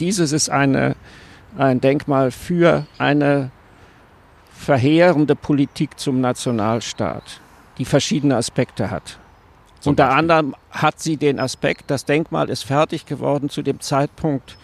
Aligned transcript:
Dieses 0.00 0.32
ist 0.32 0.50
eine, 0.50 0.96
ein 1.56 1.80
Denkmal 1.80 2.30
für 2.30 2.86
eine 2.98 3.50
verheerende 4.50 5.34
Politik 5.34 5.98
zum 5.98 6.20
Nationalstaat, 6.20 7.40
die 7.78 7.84
verschiedene 7.84 8.36
Aspekte 8.36 8.90
hat. 8.90 9.18
Zum 9.80 9.90
Unter 9.90 10.04
Beispiel. 10.04 10.18
anderem 10.18 10.54
hat 10.70 11.00
sie 11.00 11.16
den 11.16 11.38
Aspekt, 11.38 11.90
das 11.90 12.04
Denkmal 12.04 12.48
ist 12.48 12.64
fertig 12.64 13.06
geworden 13.06 13.48
zu 13.48 13.62
dem 13.62 13.80
Zeitpunkt, 13.80 14.56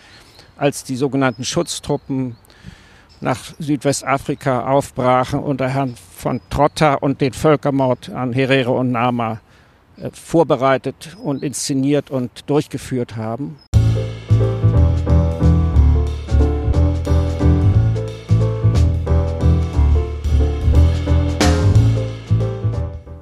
als 0.57 0.85
die 0.85 0.97
sogenannten 0.97 1.45
Schutztruppen 1.45 2.37
nach 3.21 3.39
Südwestafrika 3.59 4.67
aufbrachen 4.67 5.39
unter 5.41 5.69
Herrn 5.69 5.95
von 6.17 6.41
Trotter 6.51 7.03
und 7.03 7.21
den 7.21 7.33
Völkermord 7.33 8.11
an 8.11 8.33
Herero 8.33 8.79
und 8.79 8.91
Nama 8.91 9.41
äh, 9.97 10.11
vorbereitet 10.13 11.17
und 11.23 11.43
inszeniert 11.43 12.11
und 12.11 12.51
durchgeführt 12.51 13.17
haben. 13.17 13.59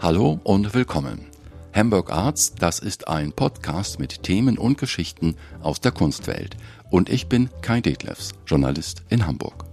Hallo 0.03 0.41
und 0.45 0.73
willkommen. 0.73 1.27
Hamburg 1.75 2.11
Arts, 2.11 2.55
das 2.55 2.79
ist 2.79 3.07
ein 3.07 3.33
Podcast 3.33 3.99
mit 3.99 4.23
Themen 4.23 4.57
und 4.57 4.79
Geschichten 4.79 5.37
aus 5.61 5.83
der 5.83 5.93
Kunstwelt. 5.93 6.57
Und 6.89 7.11
ich 7.11 7.27
bin 7.27 7.51
Kai 7.61 7.83
Detlefs, 7.83 8.33
Journalist 8.47 9.03
in 9.11 9.27
Hamburg. 9.27 9.67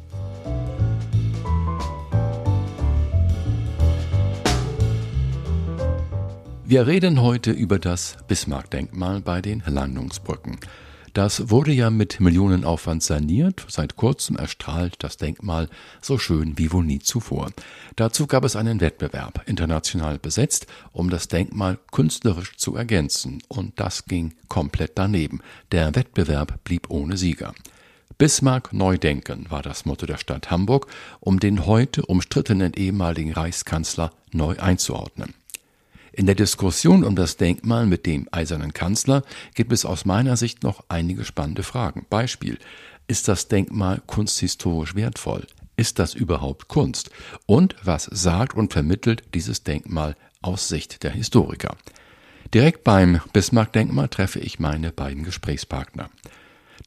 Wir 6.65 6.87
reden 6.87 7.21
heute 7.21 7.51
über 7.51 7.79
das 7.79 8.17
Bismarck-Denkmal 8.27 9.21
bei 9.21 9.41
den 9.41 9.63
Landungsbrücken. 9.65 10.57
Das 11.17 11.49
wurde 11.49 11.71
ja 11.71 11.89
mit 11.89 12.19
Millionenaufwand 12.19 13.01
saniert. 13.01 13.65
Seit 13.69 13.95
kurzem 13.95 14.35
erstrahlt 14.35 14.97
das 14.99 15.17
Denkmal 15.17 15.67
so 15.99 16.19
schön 16.19 16.59
wie 16.59 16.71
wohl 16.71 16.85
nie 16.85 16.99
zuvor. 16.99 17.49
Dazu 17.95 18.27
gab 18.27 18.43
es 18.43 18.55
einen 18.55 18.81
Wettbewerb, 18.81 19.41
international 19.47 20.19
besetzt, 20.19 20.67
um 20.91 21.09
das 21.09 21.27
Denkmal 21.27 21.79
künstlerisch 21.91 22.55
zu 22.57 22.75
ergänzen. 22.75 23.41
Und 23.47 23.79
das 23.79 24.05
ging 24.05 24.35
komplett 24.47 24.91
daneben. 24.93 25.39
Der 25.71 25.95
Wettbewerb 25.95 26.63
blieb 26.63 26.91
ohne 26.91 27.17
Sieger. 27.17 27.55
Bismarck 28.19 28.71
neu 28.71 28.99
denken 28.99 29.47
war 29.49 29.63
das 29.63 29.85
Motto 29.85 30.05
der 30.05 30.17
Stadt 30.17 30.51
Hamburg, 30.51 30.85
um 31.19 31.39
den 31.39 31.65
heute 31.65 32.05
umstrittenen 32.05 32.73
ehemaligen 32.73 33.33
Reichskanzler 33.33 34.11
neu 34.31 34.55
einzuordnen. 34.59 35.33
In 36.17 36.25
der 36.25 36.33
Diskussion 36.33 37.03
um 37.03 37.15
das 37.15 37.37
Denkmal 37.37 37.85
mit 37.85 38.07
dem 38.07 38.27
Eisernen 38.31 38.73
Kanzler 38.73 39.21
gibt 39.53 39.71
es 39.71 39.85
aus 39.85 40.03
meiner 40.03 40.35
Sicht 40.35 40.63
noch 40.63 40.83
einige 40.89 41.23
spannende 41.23 41.61
Fragen. 41.61 42.07
Beispiel, 42.09 42.57
ist 43.07 43.27
das 43.27 43.49
Denkmal 43.49 44.01
kunsthistorisch 44.07 44.95
wertvoll? 44.95 45.45
Ist 45.75 45.99
das 45.99 46.15
überhaupt 46.15 46.69
Kunst? 46.69 47.11
Und 47.45 47.75
was 47.83 48.05
sagt 48.05 48.57
und 48.57 48.73
vermittelt 48.73 49.25
dieses 49.35 49.61
Denkmal 49.61 50.15
aus 50.41 50.69
Sicht 50.69 51.03
der 51.03 51.11
Historiker? 51.11 51.77
Direkt 52.51 52.83
beim 52.83 53.21
Bismarck-Denkmal 53.31 54.07
treffe 54.07 54.39
ich 54.39 54.57
meine 54.57 54.91
beiden 54.91 55.23
Gesprächspartner. 55.23 56.09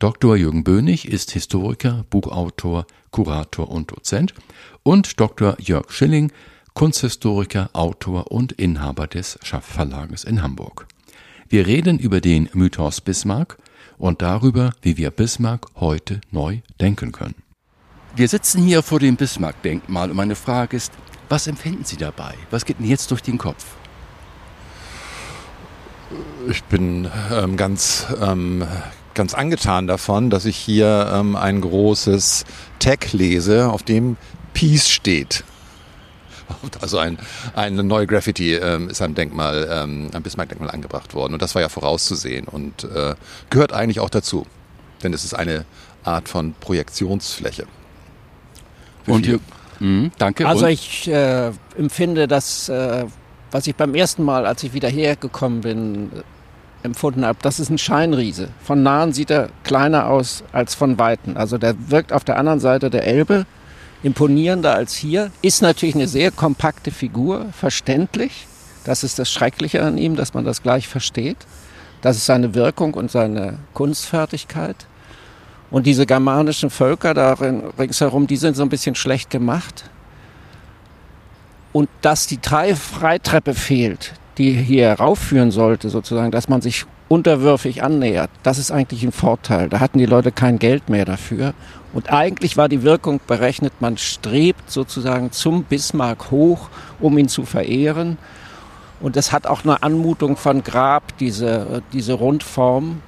Dr. 0.01 0.35
Jürgen 0.35 0.65
Bönig 0.65 1.07
ist 1.07 1.31
Historiker, 1.31 2.05
Buchautor, 2.11 2.85
Kurator 3.13 3.71
und 3.71 3.93
Dozent 3.93 4.35
und 4.83 5.21
Dr. 5.21 5.57
Jörg 5.61 5.93
Schilling 5.93 6.33
Kunsthistoriker, 6.81 7.69
Autor 7.75 8.33
und 8.33 8.53
Inhaber 8.53 9.07
des 9.07 9.39
Schaff 9.43 9.67
Verlages 9.67 10.25
in 10.25 10.43
Hamburg. 10.43 10.87
Wir 11.47 11.67
reden 11.67 11.99
über 11.99 12.23
den 12.23 12.49
Mythos 12.55 13.03
Bismarck 13.03 13.59
und 13.99 14.23
darüber, 14.23 14.73
wie 14.81 14.97
wir 14.97 15.11
Bismarck 15.11 15.67
heute 15.77 16.23
neu 16.31 16.61
denken 16.81 17.13
können. 17.13 17.35
Wir 18.17 18.29
sitzen 18.29 18.63
hier 18.63 18.83
vor 18.83 18.99
dem 18.99 19.17
Bismarck-Denkmal 19.17 20.09
und 20.09 20.17
meine 20.17 20.37
Frage 20.37 20.75
ist, 20.75 20.95
was 21.29 21.47
empfinden 21.49 21.85
Sie 21.85 21.99
dabei? 21.99 22.33
Was 22.51 22.65
geht 22.65 22.81
Ihnen 22.81 22.89
jetzt 22.89 23.11
durch 23.11 23.23
den 23.23 23.37
Kopf? 23.37 23.67
Ich 26.49 26.65
bin 26.65 27.11
ähm, 27.31 27.59
ganz, 27.59 28.07
ähm, 28.23 28.67
ganz 29.13 29.35
angetan 29.35 29.87
davon, 29.87 30.31
dass 30.31 30.47
ich 30.47 30.57
hier 30.57 31.13
ähm, 31.13 31.37
ein 31.37 31.61
großes 31.61 32.47
Tag 32.79 33.13
lese, 33.13 33.69
auf 33.69 33.83
dem 33.83 34.17
Peace 34.55 34.89
steht. 34.89 35.45
Also 36.81 36.99
ein, 36.99 37.19
eine 37.55 37.83
neue 37.83 38.07
Graffiti 38.07 38.55
ähm, 38.55 38.89
ist 38.89 39.03
am 39.03 39.15
Denkmal, 39.15 39.69
ähm, 39.71 40.11
am 40.13 40.23
Bismarck-Denkmal 40.23 40.71
angebracht 40.71 41.15
worden. 41.15 41.35
Und 41.35 41.43
das 41.43 41.55
war 41.55 41.63
ja 41.63 41.69
vorauszusehen 41.69 42.47
und 42.47 42.85
äh, 42.85 43.15
gehört 43.51 43.73
eigentlich 43.73 44.01
auch 44.01 44.11
dazu. 44.11 44.47
Denn 45.03 45.13
es 45.13 45.25
ist 45.25 45.35
eine 45.35 45.65
Art 46.05 46.29
von 46.29 46.55
Projektionsfläche. 46.61 47.67
Und 49.07 49.27
hier, 49.27 49.41
mh, 49.81 50.11
danke. 50.19 50.47
Also 50.47 50.67
und? 50.67 50.73
ich 50.73 51.09
äh, 51.09 51.51
empfinde 51.77 52.29
das, 52.29 52.69
äh, 52.69 53.07
was 53.51 53.67
ich 53.67 53.75
beim 53.75 53.95
ersten 53.95 54.23
Mal, 54.23 54.47
als 54.47 54.63
ich 54.63 54.73
wieder 54.73 54.89
hergekommen 54.89 55.61
bin, 55.63 56.13
äh, 56.13 56.23
empfunden 56.83 57.25
habe, 57.25 57.39
das 57.43 57.61
ist 57.61 57.71
ein 57.71 57.79
Scheinriese. 57.79 58.49
Von 58.63 58.83
nahen 58.83 59.13
sieht 59.13 59.31
er 59.31 59.51
kleiner 59.65 60.07
aus 60.07 60.45
als 60.53 60.75
von 60.75 60.99
weiten. 60.99 61.37
Also 61.37 61.59
der 61.59 61.75
wirkt 61.91 62.13
auf 62.13 62.25
der 62.25 62.39
anderen 62.39 62.61
Seite 62.61 62.89
der 62.89 63.07
Elbe 63.07 63.47
imponierender 64.03 64.75
als 64.75 64.95
hier. 64.95 65.31
Ist 65.43 65.63
natürlich 65.63 65.95
eine 65.95 66.09
sehr 66.09 66.31
kompakte 66.31 66.91
Figur, 66.91 67.47
verständlich. 67.53 68.47
Das 68.85 69.05
ist 69.05 69.19
das 69.19 69.31
Schreckliche 69.31 69.83
an 69.83 69.99
ihm, 69.99 70.17
dass 70.17 70.35
man 70.35 70.45
das 70.45 70.63
gleich 70.63 70.89
versteht. 70.89 71.37
Das 72.01 72.17
ist 72.17 72.27
seine 72.27 72.55
Wirkung 72.55 72.95
und 72.95 73.11
seine 73.11 73.59
Kunstfertigkeit. 73.75 74.77
Und 75.71 75.87
diese 75.87 76.07
germanischen 76.07 76.71
Völker 76.71 77.15
darin 77.15 77.63
ringsherum, 77.79 78.27
die 78.27 78.37
sind 78.37 78.57
so 78.57 78.63
ein 78.63 78.71
bisschen 78.71 78.95
schlecht 78.95 79.31
gemacht. 79.31 79.85
Und 81.73 81.89
dass 82.01 82.27
die 82.27 82.41
drei 82.41 82.75
Freitreppe 82.75 83.55
fehlt, 83.55 84.15
die 84.39 84.53
hier 84.53 84.93
raufführen 84.95 85.51
sollte, 85.51 85.91
sozusagen, 85.91 86.33
dass 86.33 86.49
man 86.49 86.61
sich 86.63 86.87
unterwürfig 87.11 87.83
annähert, 87.83 88.31
das 88.45 88.59
ist 88.59 88.71
eigentlich 88.71 89.03
ein 89.03 89.11
Vorteil. 89.11 89.69
Da 89.69 89.81
hatten 89.81 89.99
die 89.99 90.07
Leute 90.07 90.31
kein 90.31 90.61
Geld 90.61 90.89
mehr 90.89 91.05
dafür. 91.05 91.55
Und 91.93 92.13
eigentlich 92.13 92.57
war 92.57 92.69
die 92.69 92.85
Wirkung 92.85 93.21
berechnet, 93.27 93.73
man 93.81 93.99
strebt 93.99 94.71
sozusagen 94.71 95.33
zum 95.33 95.65
Bismarck 95.65 96.31
hoch, 96.31 96.69
um 97.01 97.19
ihn 97.19 97.29
zu 97.29 97.45
verehren. 97.45 98.17
Und 99.01 99.17
es 99.17 99.33
hat 99.33 99.49
auch 99.49 99.65
eine 99.65 99.83
Anmutung 99.83 100.37
von 100.37 100.63
Grab, 100.63 101.19
diese, 101.19 101.83
diese 101.93 102.13
Rundform. 102.13 103.03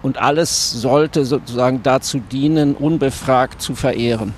Und 0.00 0.16
alles 0.16 0.72
sollte 0.72 1.26
sozusagen 1.26 1.82
dazu 1.82 2.20
dienen, 2.20 2.74
unbefragt 2.74 3.60
zu 3.60 3.74
verehren. 3.74 4.32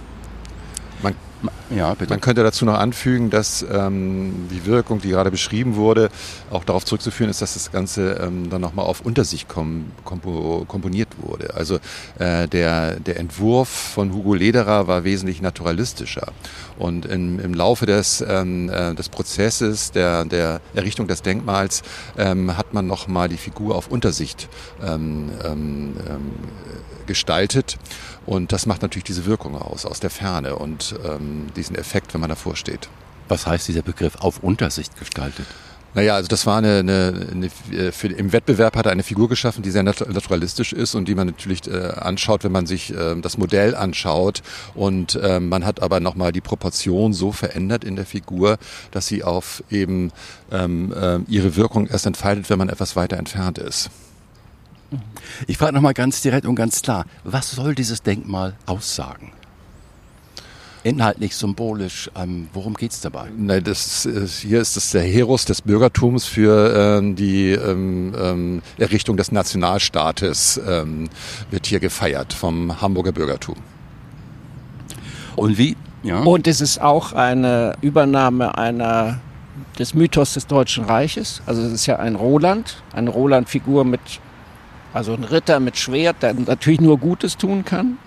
Ja, 1.75 1.95
bitte. 1.95 2.11
Man 2.11 2.21
könnte 2.21 2.43
dazu 2.43 2.65
noch 2.65 2.79
anfügen, 2.79 3.31
dass 3.31 3.65
ähm, 3.71 4.49
die 4.51 4.67
Wirkung, 4.67 5.01
die 5.01 5.09
gerade 5.09 5.31
beschrieben 5.31 5.77
wurde, 5.77 6.11
auch 6.51 6.63
darauf 6.65 6.85
zurückzuführen 6.85 7.31
ist, 7.31 7.43
dass 7.43 7.55
das 7.55 7.73
Ganze 7.73 8.21
ähm, 8.23 8.51
dann 8.51 8.61
nochmal 8.61 8.85
auf 8.85 9.01
Untersicht 9.01 9.49
kom 9.49 9.87
kompo 10.05 10.65
komponiert 10.69 11.09
wurde. 11.19 11.55
Also 11.55 11.79
äh, 12.19 12.47
der, 12.49 13.01
der 13.01 13.19
Entwurf 13.19 13.69
von 13.69 14.13
Hugo 14.13 14.35
Lederer 14.35 14.87
war 14.87 15.05
wesentlich 15.05 15.41
naturalistischer. 15.41 16.33
Und 16.79 17.07
im, 17.07 17.41
im 17.41 17.55
Laufe 17.55 17.87
des, 17.87 18.25
ähm, 18.27 18.69
äh, 18.69 18.95
des 18.95 19.09
Prozesses 19.09 19.91
der, 19.93 20.25
der 20.25 20.61
Errichtung 20.75 21.09
des 21.09 21.23
Denkmals 21.23 21.83
ähm, 22.19 22.57
hat 22.57 22.75
man 22.75 22.87
nochmal 22.87 23.29
die 23.29 23.37
Figur 23.37 23.75
auf 23.75 23.89
Untersicht 23.89 24.49
ähm, 24.85 25.31
ähm, 25.45 25.95
ähm, 26.09 26.33
gestaltet. 27.07 27.79
Und 28.27 28.53
das 28.53 28.67
macht 28.67 28.83
natürlich 28.83 29.05
diese 29.05 29.27
Wirkung 29.27 29.61
aus, 29.61 29.85
aus 29.85 30.01
der 30.01 30.11
Ferne 30.11 30.57
und 30.57 30.95
ähm, 31.05 31.47
diesen 31.57 31.77
Effekt, 31.77 32.15
wenn 32.15 32.21
man 32.21 32.31
davor 32.31 32.57
steht. 32.57 32.89
Was 33.29 33.47
heißt 33.47 33.69
dieser 33.69 33.83
Begriff 33.83 34.17
auf 34.17 34.43
Untersicht 34.43 34.99
gestaltet? 34.99 35.47
Naja, 35.95 36.17
also 36.17 36.27
das 36.27 36.45
war 36.45 36.59
eine, 36.59 36.81
eine, 36.81 37.29
eine 37.31 37.47
äh, 37.73 37.93
für, 37.93 38.09
im 38.09 38.33
Wettbewerb 38.33 38.77
hat 38.77 38.87
er 38.87 38.93
eine 38.93 39.05
Figur 39.05 39.29
geschaffen, 39.29 39.63
die 39.63 39.71
sehr 39.71 39.85
naturalistisch 39.85 40.73
ist 40.73 40.97
und 40.97 41.07
die 41.07 41.15
man 41.15 41.29
natürlich 41.29 41.69
äh, 41.69 41.93
anschaut, 41.97 42.43
wenn 42.43 42.51
man 42.51 42.67
sich 42.67 42.93
äh, 42.93 43.15
das 43.21 43.39
Modell 43.39 43.77
anschaut. 43.77 44.43
Und 44.75 45.15
äh, 45.15 45.39
man 45.39 45.65
hat 45.65 45.81
aber 45.81 46.01
nochmal 46.01 46.33
die 46.33 46.41
Proportion 46.41 47.13
so 47.13 47.31
verändert 47.31 47.85
in 47.85 47.95
der 47.95 48.07
Figur, 48.07 48.59
dass 48.91 49.07
sie 49.07 49.23
auf 49.23 49.63
eben 49.71 50.11
ähm, 50.51 50.93
äh, 50.93 51.19
ihre 51.29 51.55
Wirkung 51.55 51.87
erst 51.87 52.07
entfaltet, 52.07 52.51
wenn 52.51 52.59
man 52.59 52.69
etwas 52.69 52.97
weiter 52.97 53.17
entfernt 53.17 53.59
ist. 53.59 53.91
Ich 55.47 55.59
frage 55.59 55.73
nochmal 55.73 55.95
ganz 55.95 56.23
direkt 56.23 56.47
und 56.47 56.55
ganz 56.55 56.83
klar, 56.83 57.07
was 57.25 57.51
soll 57.51 57.75
dieses 57.75 58.03
Denkmal 58.03 58.55
aussagen? 58.67 59.33
Inhaltlich, 60.85 61.35
symbolisch, 61.35 62.11
ähm, 62.15 62.49
worum 62.53 62.75
geht 62.75 62.93
es 62.93 63.01
dabei? 63.01 63.31
Nein, 63.35 63.65
das, 63.65 64.07
hier 64.43 64.61
ist 64.61 64.77
es 64.77 64.91
der 64.91 65.03
Heros 65.03 65.47
des 65.47 65.63
Bürgertums 65.63 66.27
für 66.27 66.99
ähm, 66.99 67.17
die 67.17 67.53
ähm, 67.53 68.15
ähm, 68.21 68.63
Errichtung 68.77 69.17
des 69.17 69.33
Nationalstaates, 69.33 70.61
ähm, 70.69 71.09
wird 71.51 71.67
hier 71.67 71.81
gefeiert 71.81 72.35
vom 72.35 72.83
Hamburger 72.83 73.13
Bürgertum. 73.13 73.57
Und 75.37 75.57
wie? 75.57 75.75
Ja. 76.03 76.21
Und 76.21 76.47
es 76.47 76.61
ist 76.61 76.83
auch 76.83 77.15
eine 77.15 77.77
Übernahme 77.81 78.59
einer 78.59 79.21
des 79.79 79.95
Mythos 79.95 80.35
des 80.35 80.47
Deutschen 80.47 80.85
Reiches. 80.85 81.41
Also 81.47 81.63
es 81.63 81.73
ist 81.73 81.87
ja 81.87 81.99
ein 81.99 82.15
Roland, 82.15 82.83
eine 82.93 83.09
Roland-Figur 83.09 83.85
mit 83.85 84.01
Also 84.95 85.13
ein 85.13 85.25
Ritter 85.25 85.59
mit 85.59 85.77
Schwert, 85.77 86.23
der 86.23 86.35
natürlich 86.35 86.81
nur 86.81 86.99
Gutes 86.99 87.37
tun 87.37 87.65
kann. 87.65 87.99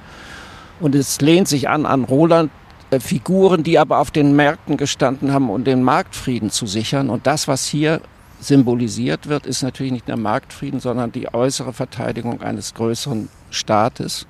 Und 0.80 0.96
es 0.96 1.20
lehnt 1.20 1.50
sich 1.50 1.68
an 1.68 1.86
an 1.86 2.06
Roland 2.06 2.50
äh, 2.92 3.02
Figuren, 3.02 3.64
die 3.64 3.78
aber 3.78 4.00
auf 4.00 4.10
den 4.10 4.38
Märkten 4.38 4.78
gestanden 4.78 5.34
haben, 5.34 5.50
um 5.50 5.66
den 5.66 5.84
Marktfrieden 5.84 6.50
zu 6.50 6.66
sichern. 6.66 7.10
Und 7.10 7.28
das, 7.28 7.50
was 7.50 7.68
hier 7.68 8.00
symbolisiert 8.40 9.28
wird, 9.28 9.46
ist 9.46 9.64
natürlich 9.64 9.92
nicht 9.92 10.08
der 10.08 10.16
Marktfrieden, 10.16 10.80
sondern 10.80 11.12
die 11.12 11.34
äußere 11.34 11.74
Verteidigung 11.74 12.42
eines 12.42 12.74
größeren 12.74 13.28
Staates. 13.50 14.26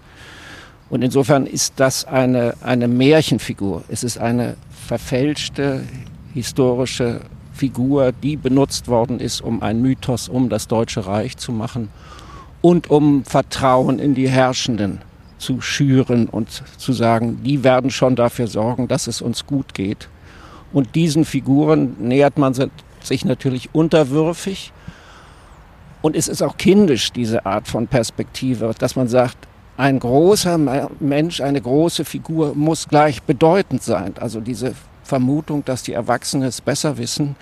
Und 0.90 1.04
insofern 1.04 1.46
ist 1.46 1.74
das 1.76 2.06
eine, 2.06 2.56
eine 2.62 2.88
Märchenfigur. 2.88 3.84
Es 3.88 4.04
ist 4.04 4.18
eine 4.18 4.56
verfälschte 4.88 5.84
historische 6.34 7.22
Figur, 7.54 8.14
die 8.14 8.36
benutzt 8.36 8.88
worden 8.88 9.20
ist, 9.20 9.42
um 9.42 9.62
ein 9.62 9.80
Mythos 9.82 10.28
um 10.28 10.50
das 10.50 10.68
Deutsche 10.68 11.06
Reich 11.06 11.38
zu 11.38 11.52
machen 11.52 11.90
und 12.62 12.90
um 12.90 13.24
Vertrauen 13.24 14.00
in 14.00 14.16
die 14.16 14.30
Herrschenden 14.30 15.02
zu 15.38 15.62
schüren 15.62 16.28
und 16.28 16.64
zu 16.78 16.94
sagen, 16.94 17.44
die 17.44 17.64
werden 17.64 17.92
schon 17.92 18.16
dafür 18.16 18.48
sorgen, 18.48 18.88
dass 18.88 19.08
es 19.08 19.22
uns 19.22 19.46
gut 19.46 19.74
geht. 19.74 20.10
Und 20.74 20.96
diesen 20.96 21.26
Figuren 21.26 21.96
nähert 22.00 22.38
man 22.38 22.54
sich 23.02 23.26
natürlich 23.26 23.74
unterwürfig. 23.74 24.74
Und 26.02 26.16
es 26.16 26.28
ist 26.28 26.42
auch 26.42 26.58
kindisch, 26.58 27.12
diese 27.12 27.46
Art 27.46 27.68
von 27.68 27.88
Perspektive, 27.88 28.74
dass 28.78 28.96
man 28.96 29.08
sagt, 29.08 29.38
ein 29.78 30.00
großer 30.00 30.58
Mensch, 31.00 31.40
eine 31.40 31.62
große 31.62 32.04
Figur 32.04 32.56
muss 32.56 32.88
gleich 32.88 33.22
bedeutend 33.22 33.84
sein. 33.84 34.16
Also 34.20 34.42
diese 34.42 34.74
Vermutung, 35.04 35.64
dass 35.64 35.84
die 35.84 35.94
Erwachsenen 35.94 36.48
es 36.48 36.62
besser 36.62 36.98
wissen, 36.98 37.36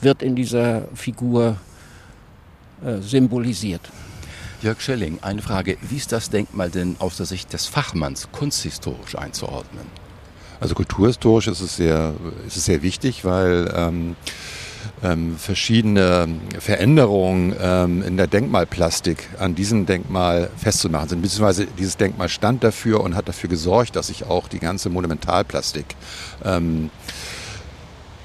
wird 0.00 0.22
in 0.22 0.34
dieser 0.34 0.82
Figur 0.94 1.56
äh, 2.84 3.00
symbolisiert. 3.00 3.82
Jörg 4.64 4.80
Schelling, 4.80 5.18
eine 5.20 5.42
Frage. 5.42 5.76
Wie 5.82 5.98
ist 5.98 6.10
das 6.10 6.30
Denkmal 6.30 6.70
denn 6.70 6.96
aus 6.98 7.18
der 7.18 7.26
Sicht 7.26 7.52
des 7.52 7.66
Fachmanns 7.66 8.28
kunsthistorisch 8.32 9.14
einzuordnen? 9.14 9.84
Also 10.58 10.74
kulturhistorisch 10.74 11.48
ist 11.48 11.60
es 11.60 11.76
sehr, 11.76 12.14
ist 12.46 12.56
es 12.56 12.64
sehr 12.64 12.80
wichtig, 12.80 13.26
weil 13.26 13.70
ähm, 13.76 14.16
ähm, 15.02 15.36
verschiedene 15.36 16.28
Veränderungen 16.58 17.54
ähm, 17.60 18.02
in 18.02 18.16
der 18.16 18.26
Denkmalplastik 18.26 19.28
an 19.38 19.54
diesem 19.54 19.84
Denkmal 19.84 20.48
festzumachen 20.56 21.10
sind. 21.10 21.20
Beziehungsweise 21.20 21.66
dieses 21.66 21.98
Denkmal 21.98 22.30
stand 22.30 22.64
dafür 22.64 23.02
und 23.02 23.16
hat 23.16 23.28
dafür 23.28 23.50
gesorgt, 23.50 23.96
dass 23.96 24.06
sich 24.06 24.24
auch 24.24 24.48
die 24.48 24.60
ganze 24.60 24.88
Monumentalplastik 24.88 25.94
ähm, 26.42 26.88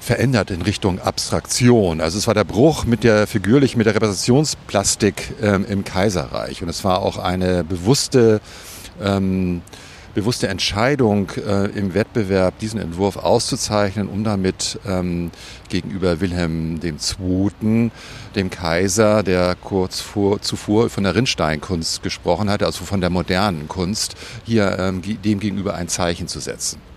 verändert 0.00 0.50
in 0.50 0.62
Richtung 0.62 0.98
Abstraktion. 0.98 2.00
Also 2.00 2.18
es 2.18 2.26
war 2.26 2.34
der 2.34 2.44
Bruch 2.44 2.84
mit 2.84 3.04
der 3.04 3.26
figürlich 3.26 3.76
mit 3.76 3.86
der 3.86 3.94
Repräsentationsplastik 3.94 5.34
ähm, 5.42 5.66
im 5.68 5.84
Kaiserreich 5.84 6.62
und 6.62 6.68
es 6.68 6.82
war 6.84 7.00
auch 7.02 7.18
eine 7.18 7.62
bewusste 7.64 8.40
ähm, 9.00 9.62
bewusste 10.14 10.48
Entscheidung 10.48 11.30
äh, 11.36 11.66
im 11.66 11.94
Wettbewerb, 11.94 12.58
diesen 12.58 12.80
Entwurf 12.80 13.16
auszuzeichnen, 13.16 14.08
um 14.08 14.24
damit 14.24 14.78
ähm, 14.86 15.30
gegenüber 15.68 16.20
Wilhelm 16.20 16.80
II., 16.82 17.90
dem 18.34 18.50
Kaiser, 18.50 19.22
der 19.22 19.54
kurz 19.54 20.00
vor, 20.00 20.42
zuvor 20.42 20.90
von 20.90 21.04
der 21.04 21.14
Rindsteinkunst 21.14 22.02
gesprochen 22.02 22.50
hatte, 22.50 22.66
also 22.66 22.84
von 22.84 23.00
der 23.00 23.10
modernen 23.10 23.68
Kunst, 23.68 24.16
hier 24.44 24.78
ähm, 24.78 25.02
dem 25.02 25.40
gegenüber 25.40 25.74
ein 25.74 25.88
Zeichen 25.88 26.28
zu 26.28 26.40
setzen. 26.40 26.89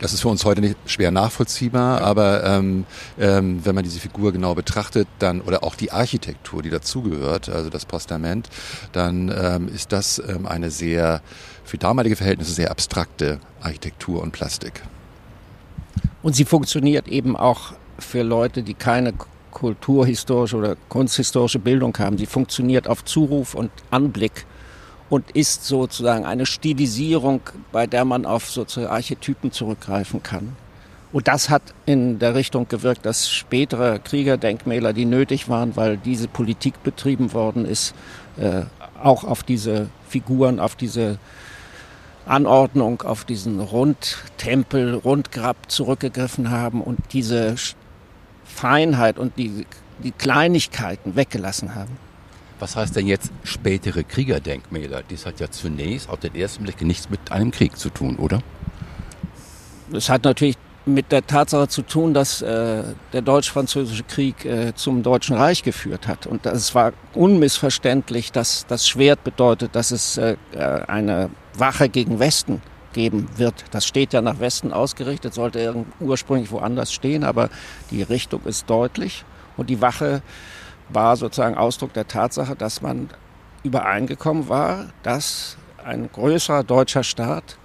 Das 0.00 0.14
ist 0.14 0.22
für 0.22 0.28
uns 0.28 0.46
heute 0.46 0.62
nicht 0.62 0.76
schwer 0.86 1.10
nachvollziehbar, 1.10 2.00
aber 2.00 2.42
ähm, 2.42 2.86
ähm, 3.18 3.64
wenn 3.64 3.74
man 3.74 3.84
diese 3.84 4.00
Figur 4.00 4.32
genau 4.32 4.54
betrachtet, 4.54 5.06
dann 5.18 5.42
oder 5.42 5.62
auch 5.62 5.74
die 5.74 5.92
Architektur, 5.92 6.62
die 6.62 6.70
dazugehört, 6.70 7.50
also 7.50 7.68
das 7.68 7.84
Postament, 7.84 8.48
dann 8.92 9.28
ähm, 9.28 9.68
ist 9.68 9.92
das 9.92 10.18
ähm, 10.18 10.46
eine 10.46 10.70
sehr 10.70 11.20
für 11.64 11.76
damalige 11.76 12.16
Verhältnisse 12.16 12.52
sehr 12.52 12.70
abstrakte 12.70 13.40
Architektur 13.60 14.22
und 14.22 14.32
Plastik. 14.32 14.82
Und 16.22 16.34
sie 16.34 16.46
funktioniert 16.46 17.06
eben 17.06 17.36
auch 17.36 17.74
für 17.98 18.22
Leute, 18.22 18.62
die 18.62 18.74
keine 18.74 19.12
kulturhistorische 19.50 20.56
oder 20.56 20.76
kunsthistorische 20.88 21.58
Bildung 21.58 21.96
haben. 21.98 22.16
Sie 22.16 22.26
funktioniert 22.26 22.88
auf 22.88 23.04
Zuruf 23.04 23.54
und 23.54 23.70
Anblick 23.90 24.46
und 25.10 25.32
ist 25.32 25.64
sozusagen 25.64 26.24
eine 26.24 26.46
Stilisierung, 26.46 27.40
bei 27.72 27.86
der 27.86 28.04
man 28.04 28.24
auf 28.24 28.50
sozusagen 28.50 28.92
Archetypen 28.92 29.52
zurückgreifen 29.52 30.22
kann. 30.22 30.56
Und 31.12 31.26
das 31.26 31.50
hat 31.50 31.62
in 31.86 32.20
der 32.20 32.36
Richtung 32.36 32.68
gewirkt, 32.68 33.04
dass 33.04 33.28
spätere 33.28 33.98
Kriegerdenkmäler, 33.98 34.92
die 34.92 35.04
nötig 35.04 35.48
waren, 35.48 35.76
weil 35.76 35.96
diese 35.96 36.28
Politik 36.28 36.82
betrieben 36.84 37.32
worden 37.32 37.64
ist, 37.64 37.94
äh, 38.38 38.62
auch 39.02 39.24
auf 39.24 39.42
diese 39.42 39.88
Figuren, 40.08 40.60
auf 40.60 40.76
diese 40.76 41.18
Anordnung, 42.26 43.02
auf 43.02 43.24
diesen 43.24 43.58
Rundtempel, 43.58 44.94
Rundgrab 44.94 45.56
zurückgegriffen 45.68 46.50
haben 46.50 46.80
und 46.80 47.00
diese 47.12 47.56
Feinheit 48.44 49.18
und 49.18 49.36
die, 49.36 49.66
die 50.04 50.12
Kleinigkeiten 50.12 51.16
weggelassen 51.16 51.74
haben. 51.74 51.96
Was 52.60 52.76
heißt 52.76 52.94
denn 52.94 53.06
jetzt 53.06 53.32
spätere 53.42 54.04
Kriegerdenkmäler? 54.04 55.02
Dies 55.08 55.24
hat 55.24 55.40
ja 55.40 55.50
zunächst 55.50 56.10
auf 56.10 56.20
den 56.20 56.34
ersten 56.34 56.64
Blick 56.64 56.82
nichts 56.82 57.08
mit 57.08 57.32
einem 57.32 57.50
Krieg 57.50 57.76
zu 57.78 57.88
tun, 57.88 58.16
oder? 58.16 58.40
Es 59.92 60.10
hat 60.10 60.24
natürlich 60.24 60.56
mit 60.84 61.10
der 61.10 61.26
Tatsache 61.26 61.68
zu 61.68 61.82
tun, 61.82 62.12
dass 62.12 62.42
äh, 62.42 62.82
der 63.12 63.22
deutsch-französische 63.22 64.04
Krieg 64.04 64.44
äh, 64.44 64.74
zum 64.74 65.02
Deutschen 65.02 65.36
Reich 65.36 65.62
geführt 65.62 66.06
hat. 66.06 66.26
Und 66.26 66.44
es 66.44 66.74
war 66.74 66.92
unmissverständlich, 67.14 68.30
dass 68.30 68.66
das 68.66 68.86
Schwert 68.86 69.24
bedeutet, 69.24 69.74
dass 69.74 69.90
es 69.90 70.18
äh, 70.18 70.36
eine 70.86 71.30
Wache 71.54 71.88
gegen 71.88 72.18
Westen 72.18 72.60
geben 72.92 73.28
wird. 73.36 73.64
Das 73.70 73.86
steht 73.86 74.12
ja 74.12 74.20
nach 74.20 74.38
Westen 74.38 74.72
ausgerichtet, 74.72 75.32
sollte 75.32 75.86
ursprünglich 75.98 76.50
woanders 76.50 76.92
stehen, 76.92 77.24
aber 77.24 77.48
die 77.90 78.02
Richtung 78.02 78.42
ist 78.44 78.68
deutlich. 78.68 79.24
Und 79.56 79.70
die 79.70 79.80
Wache 79.80 80.22
war 80.92 81.16
sozusagen 81.16 81.56
Ausdruck 81.56 81.92
der 81.92 82.08
Tatsache, 82.08 82.56
dass 82.56 82.82
man 82.82 83.08
übereingekommen 83.62 84.48
war, 84.48 84.86
dass 85.02 85.56
ein 85.84 86.08
größerer 86.12 86.64
deutscher 86.64 87.04
Staat 87.04 87.56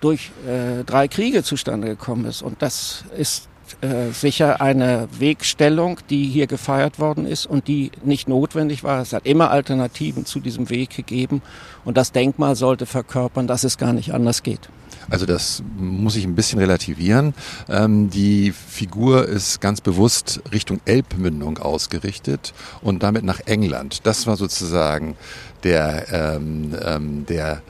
durch 0.00 0.32
äh, 0.46 0.84
drei 0.84 1.08
Kriege 1.08 1.42
zustande 1.42 1.88
gekommen 1.88 2.24
ist. 2.24 2.42
Und 2.42 2.60
das 2.60 3.04
ist 3.16 3.48
äh, 3.80 4.10
sicher 4.12 4.60
eine 4.60 5.08
Wegstellung, 5.18 5.98
die 6.10 6.26
hier 6.26 6.46
gefeiert 6.46 6.98
worden 6.98 7.26
ist 7.26 7.46
und 7.46 7.68
die 7.68 7.92
nicht 8.04 8.28
notwendig 8.28 8.84
war. 8.84 9.00
Es 9.00 9.12
hat 9.12 9.26
immer 9.26 9.50
Alternativen 9.50 10.26
zu 10.26 10.40
diesem 10.40 10.70
Weg 10.70 10.90
gegeben 10.90 11.40
und 11.84 11.96
das 11.96 12.12
Denkmal 12.12 12.56
sollte 12.56 12.86
verkörpern, 12.86 13.46
dass 13.46 13.64
es 13.64 13.78
gar 13.78 13.92
nicht 13.92 14.12
anders 14.12 14.42
geht. 14.42 14.68
Also 15.10 15.26
das 15.26 15.62
muss 15.76 16.16
ich 16.16 16.24
ein 16.24 16.34
bisschen 16.34 16.58
relativieren. 16.58 17.34
Ähm, 17.68 18.10
die 18.10 18.52
Figur 18.52 19.26
ist 19.28 19.60
ganz 19.60 19.80
bewusst 19.80 20.40
Richtung 20.52 20.80
Elbmündung 20.84 21.58
ausgerichtet 21.58 22.52
und 22.80 23.02
damit 23.02 23.24
nach 23.24 23.40
England. 23.46 24.06
Das 24.06 24.26
war 24.26 24.36
sozusagen 24.36 25.16
der, 25.64 26.36
ähm, 26.36 26.74
ähm, 26.84 27.26
der 27.26 27.62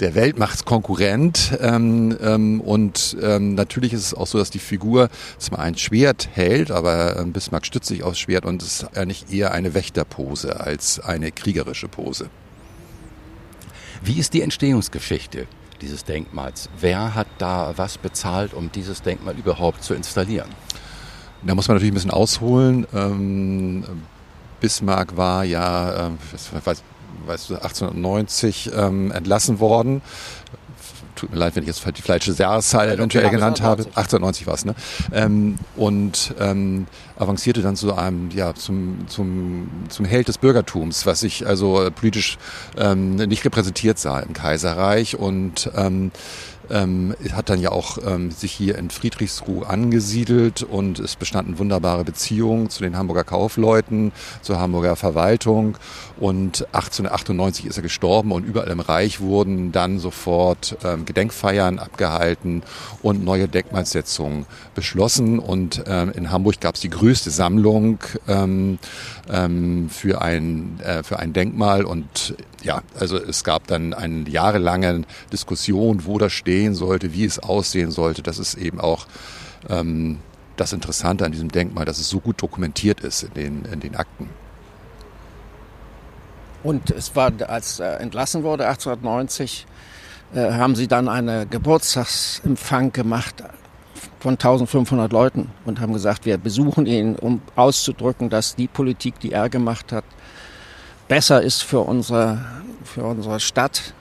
der 0.00 0.14
Weltmachtskonkurrent 0.14 1.58
ähm, 1.60 2.16
ähm, 2.20 2.60
und 2.60 3.16
ähm, 3.22 3.54
natürlich 3.54 3.92
ist 3.92 4.00
es 4.04 4.14
auch 4.14 4.26
so, 4.26 4.38
dass 4.38 4.50
die 4.50 4.58
Figur 4.58 5.08
zwar 5.38 5.60
ein 5.60 5.76
Schwert 5.76 6.28
hält, 6.32 6.70
aber 6.70 7.18
ähm, 7.18 7.32
Bismarck 7.32 7.64
stützt 7.64 7.88
sich 7.88 8.02
aufs 8.02 8.18
Schwert 8.18 8.44
und 8.44 8.62
ist 8.62 8.96
eigentlich 8.96 9.32
eher 9.32 9.52
eine 9.52 9.74
Wächterpose 9.74 10.60
als 10.60 11.00
eine 11.00 11.32
kriegerische 11.32 11.88
Pose. 11.88 12.28
Wie 14.02 14.18
ist 14.18 14.34
die 14.34 14.42
Entstehungsgeschichte? 14.42 15.46
Dieses 15.76 16.04
Denkmals. 16.04 16.68
Wer 16.80 17.14
hat 17.14 17.26
da 17.38 17.72
was 17.76 17.98
bezahlt, 17.98 18.54
um 18.54 18.70
dieses 18.72 19.02
Denkmal 19.02 19.36
überhaupt 19.36 19.82
zu 19.82 19.94
installieren? 19.94 20.48
Da 21.42 21.54
muss 21.54 21.68
man 21.68 21.76
natürlich 21.76 21.92
ein 21.92 21.94
bisschen 21.94 22.10
ausholen. 22.10 22.86
Ähm, 22.94 23.84
Bismarck 24.60 25.16
war 25.16 25.44
ja, 25.44 26.08
äh, 26.08 26.10
weiß, 26.64 26.82
weißt 27.26 27.50
du, 27.50 27.54
1890 27.54 28.70
ähm, 28.74 29.12
entlassen 29.12 29.60
worden 29.60 30.02
tut 31.16 31.30
mir 31.30 31.38
leid, 31.38 31.56
wenn 31.56 31.62
ich 31.62 31.68
jetzt 31.68 31.84
die 31.96 32.02
falsche 32.02 32.32
Jahreszahl 32.32 32.90
eventuell 32.90 33.30
genannt 33.30 33.62
habe. 33.62 33.82
1890 33.82 34.46
war 34.46 34.54
es, 34.54 34.64
ne? 34.64 34.74
Ähm, 35.12 35.56
und 35.76 36.34
ähm, 36.38 36.86
avancierte 37.18 37.62
dann 37.62 37.76
zu 37.76 37.94
einem, 37.94 38.30
ja, 38.30 38.54
zum, 38.54 39.08
zum, 39.08 39.68
zum 39.88 40.04
Held 40.04 40.28
des 40.28 40.38
Bürgertums, 40.38 41.06
was 41.06 41.20
sich 41.20 41.46
also 41.46 41.90
politisch 41.94 42.38
ähm, 42.76 43.16
nicht 43.16 43.44
repräsentiert 43.44 43.98
sah 43.98 44.20
im 44.20 44.32
Kaiserreich 44.32 45.16
und 45.16 45.70
ähm, 45.74 46.12
ähm, 46.70 47.14
hat 47.32 47.50
dann 47.50 47.60
ja 47.60 47.70
auch 47.72 47.98
ähm, 48.06 48.30
sich 48.30 48.52
hier 48.52 48.76
in 48.78 48.90
Friedrichsruh 48.90 49.62
angesiedelt 49.62 50.62
und 50.62 50.98
es 50.98 51.16
bestanden 51.16 51.58
wunderbare 51.58 52.04
Beziehungen 52.04 52.70
zu 52.70 52.82
den 52.82 52.96
Hamburger 52.96 53.24
Kaufleuten, 53.24 54.12
zur 54.42 54.58
Hamburger 54.58 54.96
Verwaltung. 54.96 55.78
Und 56.18 56.66
1898 56.72 57.66
ist 57.66 57.76
er 57.76 57.82
gestorben 57.82 58.32
und 58.32 58.44
überall 58.44 58.68
im 58.68 58.80
Reich 58.80 59.20
wurden 59.20 59.72
dann 59.72 59.98
sofort 59.98 60.76
ähm, 60.84 61.04
Gedenkfeiern 61.04 61.78
abgehalten 61.78 62.62
und 63.02 63.24
neue 63.24 63.48
Denkmalsetzungen 63.48 64.46
beschlossen. 64.74 65.38
Und 65.38 65.84
ähm, 65.86 66.12
in 66.12 66.30
Hamburg 66.30 66.60
gab 66.60 66.76
es 66.76 66.80
die 66.80 66.90
größte 66.90 67.30
Sammlung 67.30 67.98
ähm, 68.28 68.78
ähm, 69.30 69.88
für, 69.90 70.22
ein, 70.22 70.80
äh, 70.80 71.02
für 71.02 71.18
ein 71.18 71.32
Denkmal 71.32 71.84
und 71.84 72.34
ja, 72.66 72.82
also 72.98 73.16
es 73.16 73.44
gab 73.44 73.68
dann 73.68 73.94
eine 73.94 74.28
jahrelange 74.28 75.02
Diskussion, 75.32 76.04
wo 76.04 76.18
das 76.18 76.32
stehen 76.32 76.74
sollte, 76.74 77.12
wie 77.12 77.24
es 77.24 77.38
aussehen 77.38 77.92
sollte. 77.92 78.22
Das 78.22 78.40
ist 78.40 78.54
eben 78.54 78.80
auch 78.80 79.06
ähm, 79.68 80.18
das 80.56 80.72
Interessante 80.72 81.24
an 81.24 81.30
diesem 81.30 81.50
Denkmal, 81.50 81.84
dass 81.84 81.98
es 81.98 82.08
so 82.08 82.18
gut 82.18 82.42
dokumentiert 82.42 83.00
ist 83.00 83.22
in 83.22 83.34
den, 83.34 83.64
in 83.66 83.80
den 83.80 83.94
Akten. 83.94 84.28
Und 86.64 86.90
es 86.90 87.14
war, 87.14 87.30
als 87.46 87.78
er 87.78 88.00
entlassen 88.00 88.42
wurde, 88.42 88.66
1890, 88.66 89.66
äh, 90.34 90.50
haben 90.50 90.74
sie 90.74 90.88
dann 90.88 91.08
einen 91.08 91.48
Geburtstagsempfang 91.48 92.90
gemacht 92.90 93.44
von 94.18 94.32
1500 94.32 95.12
Leuten 95.12 95.52
und 95.66 95.78
haben 95.78 95.92
gesagt, 95.92 96.26
wir 96.26 96.36
besuchen 96.36 96.86
ihn, 96.86 97.14
um 97.14 97.42
auszudrücken, 97.54 98.28
dass 98.28 98.56
die 98.56 98.66
Politik, 98.66 99.20
die 99.20 99.30
er 99.30 99.48
gemacht 99.48 99.92
hat, 99.92 100.04
besser 101.08 101.42
ist 101.42 101.62
für 101.62 101.80
unsere, 101.80 102.38
für 102.84 103.04
unsere 103.04 103.40
Stadt. 103.40 103.94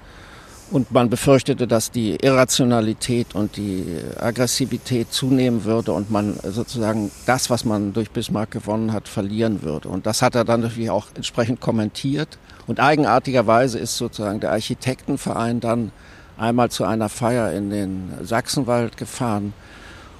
Und 0.72 0.92
man 0.92 1.12
befürchtete, 1.12 1.68
dass 1.68 1.92
die 1.92 2.16
Irrationalität 2.16 3.36
und 3.36 3.56
die 3.56 3.86
Aggressivität 4.20 5.14
zunehmen 5.14 5.64
würde 5.64 5.92
und 5.92 6.10
man 6.10 6.40
sozusagen 6.44 7.12
das, 7.28 7.52
was 7.52 7.66
man 7.66 7.94
durch 7.94 8.10
Bismarck 8.10 8.50
gewonnen 8.50 8.92
hat, 8.92 9.08
verlieren 9.08 9.62
würde. 9.62 9.90
Und 9.90 10.08
das 10.08 10.24
hat 10.24 10.34
er 10.34 10.44
dann 10.44 10.62
natürlich 10.62 10.90
auch 10.90 11.06
entsprechend 11.14 11.62
kommentiert. 11.62 12.40
Und 12.66 12.80
eigenartigerweise 12.80 13.78
ist 13.78 13.96
sozusagen 13.96 14.40
der 14.40 14.54
Architektenverein 14.54 15.60
dann 15.60 15.92
einmal 16.36 16.72
zu 16.72 16.84
einer 16.84 17.10
Feier 17.10 17.52
in 17.54 17.70
den 17.70 18.14
Sachsenwald 18.24 18.98
gefahren 18.98 19.54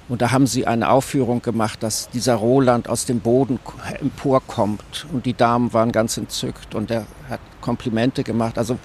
und 0.08 0.22
da 0.22 0.30
haben 0.30 0.46
sie 0.46 0.66
eine 0.66 0.88
Aufführung 0.88 1.42
gemacht, 1.42 1.82
dass 1.82 2.08
dieser 2.10 2.36
Roland 2.36 2.88
aus 2.88 3.06
dem 3.06 3.20
Boden 3.20 3.58
emporkommt. 4.00 5.06
Und 5.12 5.26
die 5.26 5.34
Damen 5.34 5.72
waren 5.72 5.90
ganz 5.90 6.16
entzückt 6.16 6.76
und 6.76 6.92
er 6.92 7.06
hat 7.28 7.40
Komplimente 7.60 8.22
gemacht. 8.22 8.56
Also 8.56 8.78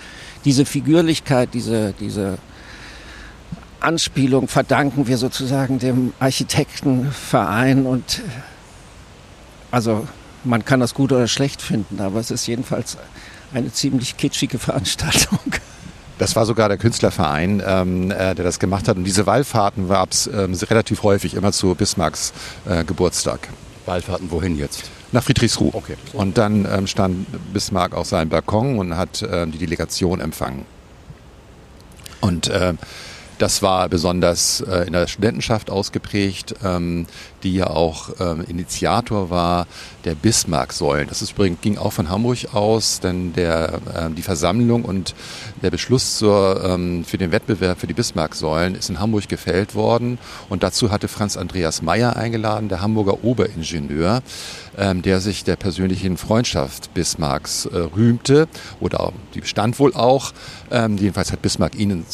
diese 0.45 0.65
Figürlichkeit, 0.65 1.49
diese, 1.53 1.93
diese 1.99 2.39
Anspielung 3.79 4.47
verdanken 4.47 5.05
wir 5.07 5.17
sozusagen 5.17 5.77
dem 5.77 6.13
Architektenverein. 6.19 7.85
Und 7.85 8.23
also 9.69 10.07
man 10.43 10.65
kann 10.65 10.79
das 10.79 10.95
gut 10.95 11.11
oder 11.11 11.27
schlecht 11.27 11.61
finden, 11.61 12.01
aber 12.01 12.19
es 12.19 12.31
ist 12.31 12.47
jedenfalls 12.47 12.97
eine 13.53 13.71
ziemlich 13.71 14.17
kitschige 14.17 14.57
Veranstaltung. 14.57 15.39
Das 16.21 16.35
war 16.35 16.45
sogar 16.45 16.69
der 16.69 16.77
Künstlerverein, 16.77 17.63
ähm, 17.65 18.11
äh, 18.11 18.35
der 18.35 18.45
das 18.45 18.59
gemacht 18.59 18.87
hat. 18.87 18.95
Und 18.95 19.05
diese 19.05 19.25
Wallfahrten 19.25 19.89
gab 19.89 20.11
es 20.11 20.27
ähm, 20.27 20.53
relativ 20.53 21.01
häufig, 21.01 21.33
immer 21.33 21.51
zu 21.51 21.73
Bismarcks 21.73 22.31
äh, 22.69 22.83
Geburtstag. 22.83 23.49
Wallfahrten 23.87 24.29
wohin 24.29 24.55
jetzt? 24.55 24.91
Nach 25.11 25.23
Friedrichsruh. 25.23 25.71
Okay. 25.73 25.95
Und 26.13 26.37
dann 26.37 26.67
ähm, 26.71 26.85
stand 26.85 27.25
Bismarck 27.53 27.95
auf 27.95 28.05
seinem 28.05 28.29
Balkon 28.29 28.77
und 28.77 28.97
hat 28.97 29.23
äh, 29.23 29.47
die 29.47 29.57
Delegation 29.57 30.19
empfangen. 30.21 30.67
Und 32.19 32.49
äh, 32.49 32.75
das 33.39 33.63
war 33.63 33.89
besonders 33.89 34.61
äh, 34.61 34.85
in 34.85 34.93
der 34.93 35.07
Studentenschaft 35.07 35.71
ausgeprägt, 35.71 36.53
ähm, 36.63 37.07
die 37.43 37.55
ja 37.55 37.67
auch 37.67 38.09
ähm, 38.19 38.43
Initiator 38.47 39.29
war 39.29 39.67
der 40.05 40.15
Bismarck-Säulen. 40.15 41.07
Das 41.07 41.21
ist 41.21 41.31
übrigens 41.31 41.61
ging 41.61 41.77
auch 41.77 41.93
von 41.93 42.09
Hamburg 42.09 42.53
aus, 42.53 42.99
denn 42.99 43.33
der, 43.33 43.81
äh, 43.95 44.09
die 44.15 44.21
Versammlung 44.21 44.83
und 44.83 45.13
der 45.61 45.69
Beschluss 45.69 46.17
zur, 46.17 46.63
ähm, 46.63 47.03
für 47.05 47.17
den 47.17 47.31
Wettbewerb 47.31 47.79
für 47.79 47.87
die 47.87 47.93
Bismarck-Säulen 47.93 48.75
ist 48.75 48.89
in 48.89 48.99
Hamburg 48.99 49.27
gefällt 49.27 49.75
worden. 49.75 50.17
Und 50.49 50.63
dazu 50.63 50.91
hatte 50.91 51.07
Franz 51.07 51.37
Andreas 51.37 51.81
Meyer 51.81 52.15
eingeladen, 52.15 52.69
der 52.69 52.81
Hamburger 52.81 53.23
Oberingenieur, 53.23 54.21
ähm, 54.77 55.01
der 55.01 55.19
sich 55.19 55.43
der 55.43 55.55
persönlichen 55.55 56.17
Freundschaft 56.17 56.93
Bismarcks 56.93 57.65
äh, 57.65 57.77
rühmte 57.77 58.47
oder 58.79 59.11
die 59.33 59.41
bestand 59.41 59.79
wohl 59.79 59.93
auch. 59.93 60.33
Ähm, 60.71 60.97
jedenfalls 60.97 61.31
hat 61.31 61.41
Bismarck 61.41 61.75
ihn 61.75 61.91
in, 61.91 62.05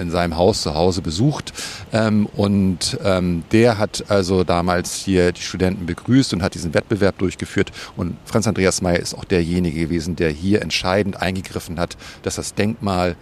in 0.00 0.10
seinem 0.10 0.36
Haus 0.36 0.62
zu 0.62 0.74
Hause 0.74 1.02
besucht 1.02 1.52
ähm, 1.92 2.26
und 2.34 2.98
ähm, 3.04 3.44
der 3.52 3.78
hat 3.78 4.04
also 4.08 4.44
damals 4.44 4.73
hier 4.82 5.32
die 5.32 5.40
Studenten 5.40 5.86
begrüßt 5.86 6.34
und 6.34 6.42
hat 6.42 6.54
diesen 6.54 6.74
Wettbewerb 6.74 7.18
durchgeführt. 7.18 7.72
Und 7.96 8.16
Franz 8.24 8.46
Andreas 8.46 8.82
Mayer 8.82 8.98
ist 8.98 9.14
auch 9.14 9.24
derjenige 9.24 9.80
gewesen, 9.80 10.16
der 10.16 10.30
hier 10.30 10.62
entscheidend 10.62 11.20
eingegriffen 11.20 11.78
hat, 11.78 11.96
dass 12.22 12.36
das 12.36 12.54
Denkmal 12.54 13.16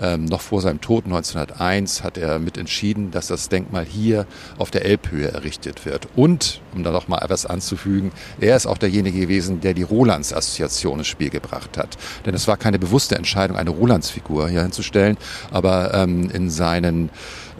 ähm, 0.00 0.24
noch 0.24 0.40
vor 0.40 0.60
seinem 0.60 0.80
Tod 0.80 1.04
1901 1.04 2.02
hat 2.02 2.18
er 2.18 2.38
mit 2.38 2.58
entschieden, 2.58 3.10
dass 3.10 3.26
das 3.26 3.48
Denkmal 3.48 3.84
hier 3.84 4.26
auf 4.58 4.70
der 4.70 4.84
Elbhöhe 4.84 5.28
errichtet 5.28 5.84
wird. 5.84 6.08
Und, 6.16 6.60
um 6.74 6.82
da 6.82 6.90
noch 6.90 7.08
mal 7.08 7.18
etwas 7.18 7.46
anzufügen, 7.46 8.12
er 8.40 8.56
ist 8.56 8.66
auch 8.66 8.78
derjenige 8.78 9.20
gewesen, 9.20 9.60
der 9.60 9.74
die 9.74 9.82
Rolands-Assoziation 9.82 10.98
ins 10.98 11.08
Spiel 11.08 11.30
gebracht 11.30 11.76
hat. 11.76 11.96
Denn 12.26 12.34
es 12.34 12.48
war 12.48 12.56
keine 12.56 12.78
bewusste 12.78 13.16
Entscheidung, 13.16 13.56
eine 13.56 13.70
Rolands-Figur 13.70 14.48
hier 14.48 14.62
hinzustellen, 14.62 15.16
aber 15.50 15.94
ähm, 15.94 16.30
in 16.30 16.50
seinen 16.50 17.10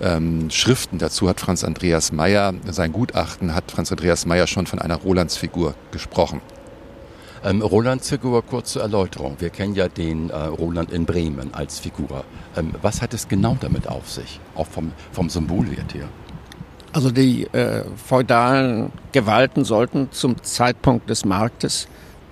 ähm, 0.01 0.51
Schriften 0.51 0.99
dazu 0.99 1.29
hat 1.29 1.41
Franz 1.41 1.65
Andreas 1.65 2.13
Meyer, 2.13 2.55
sein 2.71 2.93
Gutachten 2.93 3.55
hat 3.55 3.71
Franz 3.71 3.91
Andreas 3.91 4.27
Meyer 4.27 4.47
schon 4.47 4.67
von 4.67 4.79
einer 4.79 4.97
Rolands-Figur 4.97 5.75
gesprochen. 5.91 6.41
Ähm, 7.45 7.63
Roland 7.63 8.05
Figur, 8.05 8.43
kurze 8.43 8.81
Erläuterung. 8.81 9.37
Wir 9.39 9.51
kennen 9.51 9.75
ja 9.75 9.89
den 9.89 10.31
äh, 10.31 10.37
Roland 10.37 10.93
in 10.93 11.05
Bremen 11.05 11.55
als 11.55 11.79
Figur. 11.79 12.25
Ähm, 12.57 12.75
was 12.83 13.01
hat 13.01 13.15
es 13.15 13.29
genau 13.29 13.57
damit 13.61 13.89
auf 13.89 14.11
sich? 14.11 14.41
Auch 14.55 14.67
vom, 14.67 14.93
vom 15.13 15.31
Symbolwert 15.31 15.95
her. 15.95 16.09
Also 16.93 17.11
die 17.11 17.45
äh, 17.53 17.85
feudalen 17.97 18.93
Gewalten 19.13 19.65
sollten 19.65 20.09
zum 20.11 20.43
Zeitpunkt 20.43 21.09
des 21.11 21.25
Marktes 21.25 21.87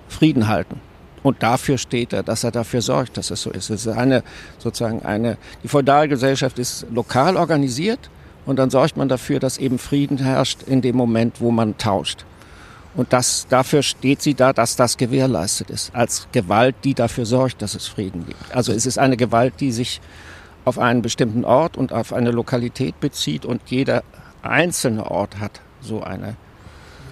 Frieden 0.09 0.47
halten. 0.47 0.81
Und 1.23 1.43
dafür 1.43 1.77
steht 1.77 2.13
er, 2.13 2.23
dass 2.23 2.43
er 2.43 2.51
dafür 2.51 2.81
sorgt, 2.81 3.17
dass 3.17 3.31
es 3.31 3.41
so 3.41 3.51
ist. 3.51 3.69
Es 3.69 3.85
ist 3.85 3.93
eine, 3.93 4.23
sozusagen 4.57 5.03
eine, 5.03 5.37
die 5.63 5.67
Feudalgesellschaft 5.67 6.57
ist 6.59 6.85
lokal 6.91 7.37
organisiert 7.37 8.09
und 8.45 8.57
dann 8.57 8.69
sorgt 8.69 8.97
man 8.97 9.09
dafür, 9.09 9.39
dass 9.39 9.57
eben 9.57 9.77
Frieden 9.77 10.17
herrscht 10.17 10.63
in 10.63 10.81
dem 10.81 10.95
Moment, 10.95 11.41
wo 11.41 11.51
man 11.51 11.77
tauscht. 11.77 12.25
Und 12.97 13.13
das, 13.13 13.45
dafür 13.47 13.83
steht 13.83 14.23
sie 14.23 14.33
da, 14.33 14.53
dass 14.53 14.75
das 14.75 14.97
gewährleistet 14.97 15.69
ist. 15.69 15.95
Als 15.95 16.27
Gewalt, 16.31 16.75
die 16.83 16.95
dafür 16.95 17.27
sorgt, 17.27 17.61
dass 17.61 17.75
es 17.75 17.87
Frieden 17.87 18.25
gibt. 18.25 18.55
Also 18.55 18.73
es 18.73 18.87
ist 18.87 18.97
eine 18.97 19.15
Gewalt, 19.15 19.53
die 19.59 19.71
sich 19.71 20.01
auf 20.65 20.79
einen 20.79 21.03
bestimmten 21.03 21.45
Ort 21.45 21.77
und 21.77 21.93
auf 21.93 22.11
eine 22.11 22.31
Lokalität 22.31 22.99
bezieht 22.99 23.45
und 23.45 23.61
jeder 23.67 24.03
einzelne 24.41 25.09
Ort 25.09 25.39
hat 25.39 25.61
so 25.79 26.01
eine 26.01 26.35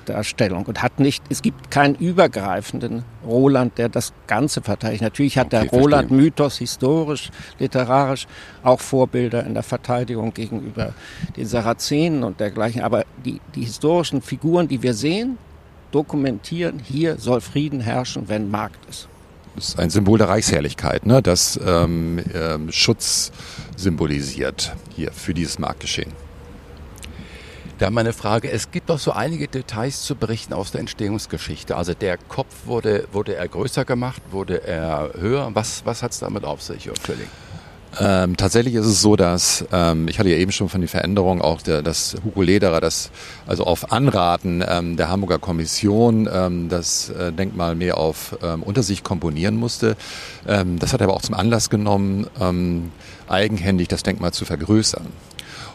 Darstellung 0.05 0.65
und 0.65 0.81
hat 0.81 0.99
nicht, 0.99 1.23
es 1.29 1.41
gibt 1.41 1.69
keinen 1.71 1.95
übergreifenden 1.95 3.03
Roland, 3.25 3.77
der 3.77 3.87
das 3.89 4.11
Ganze 4.27 4.61
verteidigt. 4.61 5.01
Natürlich 5.03 5.37
hat 5.37 5.53
okay, 5.53 5.67
der 5.69 5.79
Roland-Mythos 5.79 6.57
historisch, 6.57 7.31
literarisch 7.59 8.27
auch 8.63 8.79
Vorbilder 8.79 9.43
in 9.45 9.53
der 9.53 9.63
Verteidigung 9.63 10.33
gegenüber 10.33 10.93
den 11.37 11.45
Sarazenen 11.45 12.23
und 12.23 12.39
dergleichen, 12.39 12.81
aber 12.81 13.05
die, 13.23 13.39
die 13.53 13.63
historischen 13.63 14.21
Figuren, 14.21 14.67
die 14.67 14.81
wir 14.81 14.95
sehen, 14.95 15.37
dokumentieren, 15.95 16.79
hier 16.79 17.17
soll 17.17 17.39
Frieden 17.39 17.79
herrschen, 17.79 18.27
wenn 18.27 18.51
Markt 18.51 18.87
ist. 18.89 19.07
Das 19.55 19.69
ist 19.69 19.79
ein 19.79 19.89
Symbol 19.89 20.17
der 20.17 20.27
Reichsherrlichkeit, 20.27 21.05
ne? 21.05 21.21
das 21.21 21.57
ähm, 21.65 22.19
ähm, 22.33 22.69
Schutz 22.71 23.31
symbolisiert 23.77 24.75
hier 24.93 25.13
für 25.13 25.33
dieses 25.33 25.57
Marktgeschehen. 25.57 26.11
Da 27.77 27.89
meine 27.89 28.11
Frage, 28.11 28.51
es 28.51 28.71
gibt 28.71 28.89
doch 28.89 28.99
so 28.99 29.11
einige 29.11 29.47
Details 29.47 30.03
zu 30.03 30.15
berichten 30.15 30.53
aus 30.53 30.71
der 30.71 30.81
Entstehungsgeschichte. 30.81 31.75
Also 31.75 31.93
der 31.93 32.17
Kopf 32.17 32.53
wurde, 32.65 33.07
wurde 33.11 33.35
er 33.35 33.47
größer 33.47 33.85
gemacht, 33.85 34.21
wurde 34.31 34.63
er 34.63 35.11
höher. 35.17 35.49
Was, 35.53 35.85
was 35.85 36.03
hat 36.03 36.11
es 36.11 36.19
damit 36.19 36.43
auf 36.43 36.61
sich, 36.61 36.85
Jörg 36.85 36.97
Schilling? 37.05 37.27
Ähm, 37.99 38.35
tatsächlich 38.35 38.75
ist 38.75 38.85
es 38.85 39.01
so, 39.01 39.15
dass 39.15 39.65
ähm, 39.71 40.07
ich 40.07 40.19
hatte 40.19 40.29
ja 40.29 40.37
eben 40.37 40.51
schon 40.51 40.69
von 40.69 40.81
den 40.81 40.87
Veränderungen 40.87 41.41
auch 41.41 41.61
der, 41.61 41.81
dass 41.81 42.15
Hugo 42.23 42.41
Lederer 42.41 42.81
das 42.81 43.09
also 43.47 43.63
auf 43.63 43.91
Anraten 43.91 44.63
ähm, 44.67 44.97
der 44.97 45.09
Hamburger 45.09 45.39
Kommission 45.39 46.29
ähm, 46.31 46.69
das 46.69 47.09
äh, 47.09 47.31
Denkmal 47.31 47.75
mehr 47.75 47.97
auf 47.97 48.37
ähm, 48.43 48.63
Untersicht 48.63 49.03
komponieren 49.03 49.55
musste. 49.55 49.95
Ähm, 50.47 50.77
das 50.79 50.93
hat 50.93 51.01
er 51.01 51.05
aber 51.05 51.15
auch 51.15 51.21
zum 51.21 51.35
Anlass 51.35 51.69
genommen, 51.69 52.27
ähm, 52.41 52.91
eigenhändig 53.27 53.87
das 53.87 54.03
Denkmal 54.03 54.33
zu 54.33 54.45
vergrößern. 54.45 55.07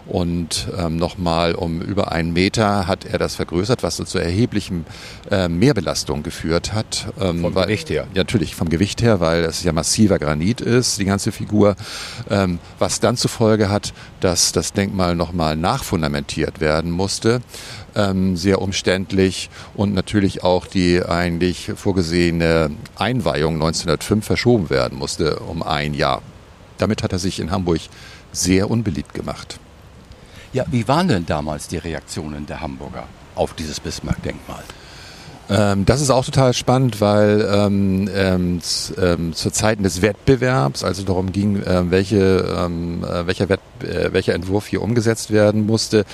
Und 0.07 0.69
ähm, 0.77 0.97
nochmal 0.97 1.55
um 1.55 1.81
über 1.81 2.13
einen 2.13 2.33
Meter 2.33 2.87
hat 2.87 3.05
er 3.05 3.19
das 3.19 3.37
vergrößert, 3.37 3.83
was 3.83 3.97
so 3.97 4.05
zu 4.05 4.19
erheblichem 4.19 4.85
äh, 5.31 5.49
Mehrbelastung 5.49 6.23
geführt 6.23 6.73
hat. 6.73 7.07
Ähm, 7.21 7.43
vom 7.43 7.55
weil, 7.55 7.67
Gewicht 7.67 7.91
her? 7.91 8.07
Ja, 8.15 8.21
natürlich 8.21 8.55
vom 8.55 8.69
Gewicht 8.69 9.03
her, 9.03 9.21
weil 9.21 9.45
es 9.45 9.63
ja 9.63 9.73
massiver 9.73 10.19
Granit 10.19 10.61
ist, 10.61 10.99
die 10.99 11.05
ganze 11.05 11.33
Figur, 11.33 11.77
ähm, 12.29 12.59
was 12.79 13.01
dann 13.01 13.17
zur 13.17 13.31
Folge 13.31 13.71
hat, 13.71 13.93
dass 14.21 14.53
das 14.53 14.73
Denkmal 14.73 15.15
nochmal 15.15 15.57
nachfundamentiert 15.57 16.61
werden 16.61 16.91
musste 16.91 17.41
ähm, 17.95 18.37
sehr 18.37 18.63
umständlich 18.63 19.51
und 19.75 19.95
natürlich 19.95 20.43
auch 20.43 20.67
die 20.67 21.03
eigentlich 21.03 21.73
vorgesehene 21.75 22.71
Einweihung 22.97 23.55
1905 23.55 24.25
verschoben 24.25 24.71
werden 24.71 24.99
musste 24.99 25.41
um 25.41 25.63
ein 25.63 25.95
Jahr. 25.95 26.23
Damit 26.79 27.03
hat 27.03 27.13
er 27.13 27.19
sich 27.19 27.41
in 27.41 27.51
Hamburg 27.51 27.81
sehr 28.33 28.71
unbeliebt 28.71 29.15
gemacht. 29.15 29.59
Ja, 30.53 30.65
wie 30.69 30.89
waren 30.89 31.07
denn 31.07 31.27
damals 31.27 31.69
die 31.69 31.79
Reaktionen 31.79 32.45
der 32.45 32.61
Hamburger 32.61 33.07
auf 33.37 33.55
dieses 33.55 33.79
Bismarck-Denkmal? 33.79 34.65
Ähm, 35.51 35.85
das 35.85 36.01
ist 36.01 36.11
auch 36.11 36.25
total 36.25 36.55
spannend, 36.55 37.01
weil 37.01 37.49
ähm, 37.53 38.09
ähm, 38.15 38.61
ähm, 38.99 39.33
zu 39.35 39.51
Zeiten 39.51 39.83
des 39.83 40.01
Wettbewerbs, 40.01 40.85
also 40.85 41.03
darum 41.03 41.33
ging, 41.33 41.61
äh, 41.63 41.91
welche, 41.91 42.45
ähm, 42.57 43.03
äh, 43.05 43.27
welcher, 43.27 43.49
Wett, 43.49 43.61
äh, 43.83 44.13
welcher 44.13 44.35
Entwurf 44.35 44.69
hier 44.69 44.81
umgesetzt 44.81 45.33
werden 45.33 45.67
musste, 45.67 46.05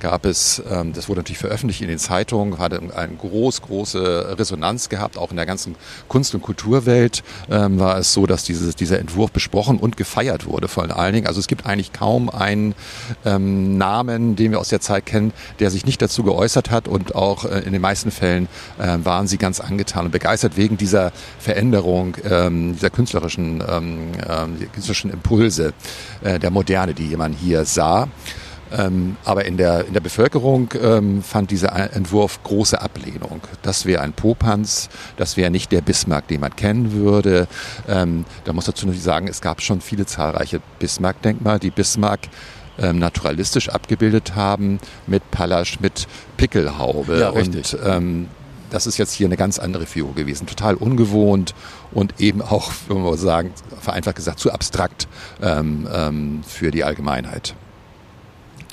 gab 0.00 0.24
es, 0.24 0.62
ähm, 0.70 0.94
das 0.94 1.10
wurde 1.10 1.20
natürlich 1.20 1.38
veröffentlicht 1.38 1.82
in 1.82 1.88
den 1.88 1.98
Zeitungen, 1.98 2.58
hatte 2.58 2.80
eine 2.94 3.14
groß, 3.14 3.62
große 3.62 4.36
Resonanz 4.38 4.88
gehabt, 4.88 5.18
auch 5.18 5.30
in 5.30 5.36
der 5.36 5.46
ganzen 5.46 5.74
Kunst- 6.08 6.34
und 6.34 6.40
Kulturwelt 6.40 7.22
ähm, 7.50 7.78
war 7.78 7.98
es 7.98 8.14
so, 8.14 8.26
dass 8.26 8.44
dieses, 8.44 8.76
dieser 8.76 8.98
Entwurf 8.98 9.30
besprochen 9.30 9.78
und 9.78 9.98
gefeiert 9.98 10.46
wurde 10.46 10.68
vor 10.68 10.84
allen 10.96 11.14
Dingen. 11.14 11.26
Also 11.26 11.40
es 11.40 11.48
gibt 11.48 11.66
eigentlich 11.66 11.92
kaum 11.92 12.30
einen 12.30 12.74
ähm, 13.26 13.76
Namen, 13.76 14.36
den 14.36 14.52
wir 14.52 14.58
aus 14.58 14.70
der 14.70 14.80
Zeit 14.80 15.04
kennen, 15.04 15.34
der 15.58 15.70
sich 15.70 15.84
nicht 15.84 16.00
dazu 16.00 16.22
geäußert 16.22 16.70
hat 16.70 16.88
und 16.88 17.14
auch 17.14 17.44
äh, 17.44 17.58
in 17.60 17.72
den 17.72 17.82
meisten 17.82 18.10
Fällen 18.10 18.48
äh, 18.78 18.85
waren 19.04 19.26
sie 19.26 19.38
ganz 19.38 19.60
angetan 19.60 20.06
und 20.06 20.10
begeistert 20.10 20.56
wegen 20.56 20.76
dieser 20.76 21.12
Veränderung, 21.38 22.16
ähm, 22.28 22.74
dieser 22.74 22.90
künstlerischen, 22.90 23.62
ähm, 23.68 24.12
äh, 24.18 24.66
künstlerischen 24.66 25.10
Impulse 25.10 25.72
äh, 26.22 26.38
der 26.38 26.50
Moderne, 26.50 26.94
die 26.94 27.16
man 27.16 27.32
hier 27.32 27.64
sah. 27.64 28.08
Ähm, 28.72 29.16
aber 29.24 29.44
in 29.44 29.56
der, 29.56 29.86
in 29.86 29.92
der 29.92 30.00
Bevölkerung 30.00 30.70
ähm, 30.82 31.22
fand 31.22 31.50
dieser 31.50 31.94
Entwurf 31.94 32.42
große 32.42 32.80
Ablehnung. 32.80 33.40
Das 33.62 33.86
wäre 33.86 34.02
ein 34.02 34.12
Popanz, 34.12 34.88
das 35.16 35.36
wäre 35.36 35.50
nicht 35.50 35.70
der 35.70 35.82
Bismarck, 35.82 36.26
den 36.28 36.40
man 36.40 36.54
kennen 36.54 36.92
würde. 36.92 37.46
Ähm, 37.88 38.24
da 38.44 38.52
muss 38.52 38.64
dazu 38.64 38.86
noch 38.86 38.94
sagen, 38.94 39.28
es 39.28 39.40
gab 39.40 39.62
schon 39.62 39.80
viele 39.80 40.06
zahlreiche 40.06 40.60
Bismarck-Denkmale, 40.80 41.60
die 41.60 41.70
Bismarck 41.70 42.20
ähm, 42.78 42.98
naturalistisch 42.98 43.68
abgebildet 43.68 44.34
haben, 44.34 44.80
mit 45.06 45.30
Pallasch, 45.30 45.80
mit 45.80 46.08
Pickelhaube. 46.36 47.20
Ja, 47.20 47.30
und 47.30 47.78
ähm, 47.84 48.28
das 48.70 48.86
ist 48.86 48.98
jetzt 48.98 49.12
hier 49.12 49.26
eine 49.26 49.36
ganz 49.36 49.58
andere 49.58 49.86
Figur 49.86 50.14
gewesen. 50.14 50.46
Total 50.46 50.74
ungewohnt 50.74 51.54
und 51.92 52.20
eben 52.20 52.42
auch, 52.42 52.72
wenn 52.88 53.02
man 53.02 53.16
sagen, 53.16 53.52
vereinfacht 53.80 54.16
gesagt, 54.16 54.38
zu 54.38 54.52
abstrakt 54.52 55.08
ähm, 55.42 55.88
ähm, 55.92 56.42
für 56.46 56.70
die 56.70 56.84
Allgemeinheit. 56.84 57.54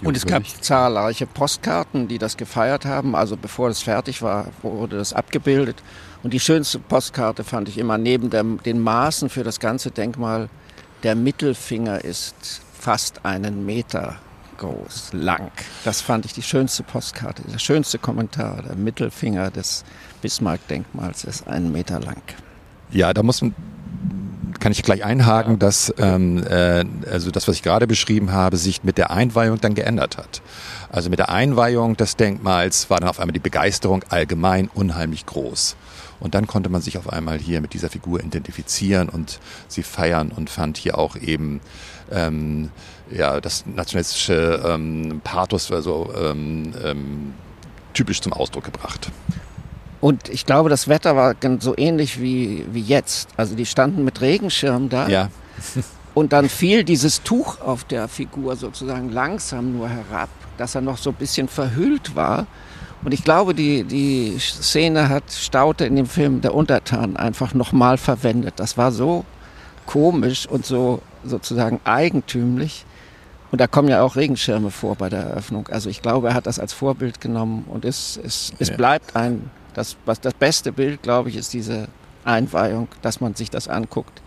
Und 0.03 0.17
es 0.17 0.25
gab 0.25 0.43
zahlreiche 0.61 1.25
Postkarten, 1.25 2.09
die 2.09 2.17
das 2.17 2.35
gefeiert 2.35 2.85
haben. 2.85 3.15
Also 3.15 3.37
bevor 3.37 3.69
das 3.69 3.81
fertig 3.81 4.21
war, 4.21 4.47
wurde 4.61 4.97
das 4.97 5.13
abgebildet. 5.13 5.81
Und 6.23 6.33
die 6.33 6.41
schönste 6.41 6.79
Postkarte 6.79 7.43
fand 7.43 7.69
ich 7.69 7.77
immer 7.77 7.97
neben 7.97 8.29
der, 8.29 8.43
den 8.43 8.81
Maßen 8.81 9.29
für 9.29 9.43
das 9.43 9.59
ganze 9.61 9.91
Denkmal. 9.91 10.49
Der 11.03 11.15
Mittelfinger 11.15 12.03
ist 12.03 12.61
fast 12.77 13.25
einen 13.25 13.65
Meter 13.65 14.17
groß, 14.63 15.09
lang. 15.13 15.51
Das 15.83 16.01
fand 16.01 16.25
ich 16.25 16.33
die 16.33 16.41
schönste 16.41 16.83
Postkarte, 16.83 17.43
der 17.43 17.59
schönste 17.59 17.97
Kommentar. 17.99 18.63
Der 18.63 18.75
Mittelfinger 18.75 19.51
des 19.51 19.83
Bismarck-Denkmals 20.21 21.25
ist 21.25 21.47
einen 21.47 21.71
Meter 21.71 21.99
lang. 21.99 22.21
Ja, 22.91 23.13
da 23.13 23.23
muss 23.23 23.41
man 23.41 23.53
kann 24.59 24.71
ich 24.71 24.83
gleich 24.83 25.03
einhaken, 25.03 25.59
dass 25.59 25.93
ähm, 25.97 26.41
äh, 26.47 26.85
also 27.11 27.31
das, 27.31 27.49
was 27.49 27.57
ich 27.57 27.63
gerade 27.63 27.85
beschrieben 27.85 28.31
habe, 28.31 28.55
sich 28.55 28.83
mit 28.83 28.97
der 28.97 29.11
Einweihung 29.11 29.59
dann 29.59 29.73
geändert 29.73 30.17
hat. 30.17 30.41
Also 30.89 31.09
mit 31.09 31.19
der 31.19 31.29
Einweihung 31.29 31.97
des 31.97 32.15
Denkmals 32.15 32.89
war 32.89 32.99
dann 33.01 33.09
auf 33.09 33.19
einmal 33.19 33.33
die 33.33 33.39
Begeisterung 33.39 34.05
allgemein 34.07 34.69
unheimlich 34.73 35.25
groß. 35.25 35.75
Und 36.21 36.33
dann 36.35 36.47
konnte 36.47 36.69
man 36.69 36.81
sich 36.81 36.97
auf 36.97 37.11
einmal 37.11 37.39
hier 37.39 37.59
mit 37.59 37.73
dieser 37.73 37.89
Figur 37.89 38.23
identifizieren 38.23 39.09
und 39.09 39.41
sie 39.67 39.83
feiern 39.83 40.31
und 40.31 40.49
fand 40.49 40.77
hier 40.77 40.97
auch 40.97 41.17
eben 41.17 41.59
ähm, 42.11 42.69
ja, 43.11 43.39
das 43.39 43.65
nationalistische 43.65 44.61
ähm, 44.65 45.21
Pathos 45.23 45.71
also, 45.71 46.11
ähm, 46.17 47.33
typisch 47.93 48.21
zum 48.21 48.33
Ausdruck 48.33 48.65
gebracht. 48.65 49.11
Und 50.01 50.27
ich 50.27 50.45
glaube, 50.45 50.69
das 50.69 50.89
Wetter 50.89 51.15
war 51.15 51.33
so 51.59 51.75
ähnlich 51.77 52.19
wie, 52.19 52.65
wie 52.71 52.81
jetzt. 52.81 53.29
Also 53.37 53.55
die 53.55 53.65
standen 53.65 54.03
mit 54.03 54.19
Regenschirm 54.19 54.89
da. 54.89 55.07
Ja. 55.07 55.29
und 56.13 56.33
dann 56.33 56.49
fiel 56.49 56.83
dieses 56.83 57.23
Tuch 57.23 57.61
auf 57.61 57.85
der 57.85 58.09
Figur 58.09 58.57
sozusagen 58.57 59.09
langsam 59.09 59.77
nur 59.77 59.87
herab, 59.87 60.29
dass 60.57 60.75
er 60.75 60.81
noch 60.81 60.97
so 60.97 61.11
ein 61.11 61.15
bisschen 61.15 61.47
verhüllt 61.47 62.17
war. 62.17 62.47
Und 63.05 63.13
ich 63.13 63.23
glaube, 63.23 63.53
die, 63.53 63.83
die 63.85 64.37
Szene 64.39 65.07
hat 65.09 65.31
Staute 65.31 65.85
in 65.85 65.95
dem 65.95 66.05
Film 66.05 66.41
Der 66.41 66.53
Untertan 66.53 67.15
einfach 67.15 67.53
nochmal 67.53 67.97
verwendet. 67.97 68.55
Das 68.57 68.77
war 68.77 68.91
so 68.91 69.23
komisch 69.85 70.45
und 70.47 70.65
so 70.65 71.01
sozusagen 71.23 71.79
eigentümlich. 71.83 72.85
Und 73.51 73.59
da 73.59 73.67
kommen 73.67 73.87
ja 73.87 74.01
auch 74.01 74.15
Regenschirme 74.15 74.71
vor 74.71 74.95
bei 74.95 75.09
der 75.09 75.21
Eröffnung. 75.21 75.67
Also 75.67 75.89
ich 75.89 76.01
glaube, 76.01 76.29
er 76.29 76.33
hat 76.33 76.47
das 76.47 76.59
als 76.59 76.73
Vorbild 76.73 77.21
genommen 77.21 77.65
und 77.67 77.85
es, 77.85 78.19
es, 78.23 78.51
es 78.57 78.69
ja. 78.69 78.75
bleibt 78.75 79.15
ein, 79.15 79.51
das, 79.75 79.95
was 80.05 80.19
das 80.19 80.33
beste 80.33 80.71
Bild, 80.71 81.03
glaube 81.03 81.29
ich, 81.29 81.35
ist 81.35 81.53
diese 81.53 81.87
Einweihung, 82.25 82.87
dass 83.01 83.21
man 83.21 83.35
sich 83.35 83.49
das 83.49 83.67
anguckt, 83.67 84.21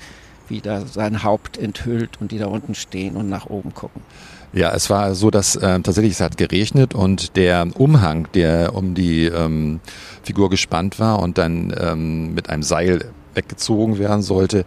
wie 0.49 0.61
da 0.61 0.87
sein 0.87 1.25
Haupt 1.25 1.59
enthüllt 1.59 2.21
und 2.21 2.31
die 2.31 2.39
da 2.39 2.47
unten 2.47 2.75
stehen 2.75 3.17
und 3.17 3.29
nach 3.29 3.47
oben 3.47 3.75
gucken. 3.75 4.03
Ja, 4.53 4.73
es 4.73 4.89
war 4.91 5.15
so, 5.15 5.31
dass 5.31 5.57
äh, 5.57 5.81
tatsächlich 5.81 6.13
es 6.13 6.21
hat 6.21 6.37
geregnet 6.37 6.95
und 6.95 7.37
der 7.37 7.67
Umhang, 7.75 8.29
der 8.33 8.75
um 8.75 8.95
die 8.95 9.27
ähm, 9.27 9.81
Figur 10.23 10.51
gespannt 10.51 10.99
war 10.99 11.19
und 11.19 11.37
dann 11.37 11.75
ähm, 11.79 12.33
mit 12.33 12.49
einem 12.49 12.63
Seil 12.63 13.07
weggezogen 13.37 13.99
werden 13.99 14.23
sollte, 14.23 14.65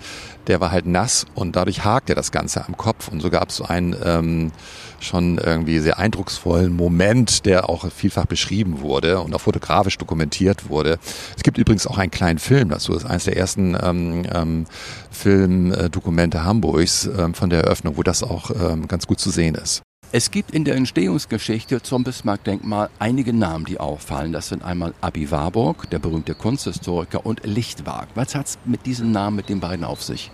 der 0.47 0.61
war 0.61 0.71
halt 0.71 0.85
nass 0.85 1.25
und 1.35 1.55
dadurch 1.55 1.83
hakte 1.83 2.15
das 2.15 2.31
Ganze 2.31 2.65
am 2.65 2.77
Kopf. 2.77 3.07
Und 3.09 3.21
so 3.21 3.29
gab 3.29 3.49
es 3.49 3.57
so 3.57 3.65
einen 3.65 3.95
ähm, 4.03 4.51
schon 4.99 5.37
irgendwie 5.37 5.79
sehr 5.79 5.99
eindrucksvollen 5.99 6.75
Moment, 6.75 7.45
der 7.45 7.69
auch 7.69 7.89
vielfach 7.91 8.25
beschrieben 8.25 8.81
wurde 8.81 9.19
und 9.21 9.33
auch 9.33 9.41
fotografisch 9.41 9.97
dokumentiert 9.97 10.69
wurde. 10.69 10.99
Es 11.35 11.43
gibt 11.43 11.57
übrigens 11.57 11.87
auch 11.87 11.97
einen 11.97 12.11
kleinen 12.11 12.39
Film 12.39 12.69
dazu. 12.69 12.93
Das 12.93 13.03
ist 13.03 13.09
eines 13.09 13.23
der 13.25 13.37
ersten 13.37 13.77
ähm, 13.81 14.23
ähm, 14.33 14.65
Filmdokumente 15.11 16.43
Hamburgs 16.43 17.05
ähm, 17.05 17.33
von 17.33 17.49
der 17.49 17.63
Eröffnung, 17.63 17.97
wo 17.97 18.03
das 18.03 18.23
auch 18.23 18.51
ähm, 18.51 18.87
ganz 18.87 19.07
gut 19.07 19.19
zu 19.19 19.29
sehen 19.29 19.55
ist. 19.55 19.81
Es 20.11 20.31
gibt 20.31 20.49
in 20.49 20.65
der 20.65 20.73
Entstehungsgeschichte 20.73 21.83
zum 21.83 22.03
Bismarck-Denkmal 22.03 22.89
einige 22.97 23.31
Namen, 23.31 23.65
die 23.65 23.79
auffallen. 23.79 24.33
Das 24.33 24.47
sind 24.49 24.63
einmal 24.63 24.95
Abi 25.01 25.29
Warburg, 25.29 25.87
der 25.91 25.99
berühmte 25.99 26.33
Kunsthistoriker, 26.33 27.27
und 27.27 27.45
Lichtwag. 27.45 28.07
Was 28.15 28.33
hat 28.33 28.47
es 28.47 28.57
mit 28.65 28.87
diesen 28.87 29.11
Namen, 29.11 29.35
mit 29.35 29.49
den 29.49 29.59
beiden 29.59 29.85
auf 29.85 30.01
sich? 30.01 30.31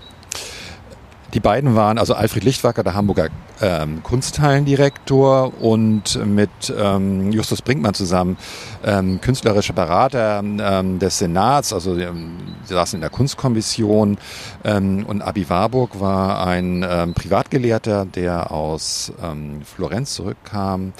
Die 1.33 1.39
beiden 1.39 1.75
waren 1.75 1.97
also 1.97 2.13
Alfred 2.13 2.43
Lichtwacker, 2.43 2.83
der 2.83 2.93
Hamburger 2.93 3.29
ähm, 3.61 4.03
Kunsthallendirektor 4.03 5.61
und 5.61 6.23
mit 6.25 6.49
ähm, 6.77 7.31
Justus 7.31 7.61
Brinkmann 7.61 7.93
zusammen 7.93 8.37
ähm, 8.83 9.19
künstlerischer 9.21 9.73
Berater 9.73 10.39
ähm, 10.39 10.99
des 10.99 11.17
Senats, 11.17 11.73
also 11.73 11.97
ähm, 11.97 12.37
sie 12.63 12.73
saßen 12.73 12.97
in 12.97 13.01
der 13.01 13.09
Kunstkommission 13.09 14.17
ähm, 14.63 15.05
und 15.05 15.21
Abi 15.21 15.49
Warburg 15.49 15.99
war 15.99 16.45
ein 16.45 16.85
ähm, 16.87 17.13
Privatgelehrter, 17.13 18.05
der 18.05 18.51
aus 18.51 19.11
ähm, 19.21 19.61
Florenz 19.63 20.13
zurückkam 20.13 20.93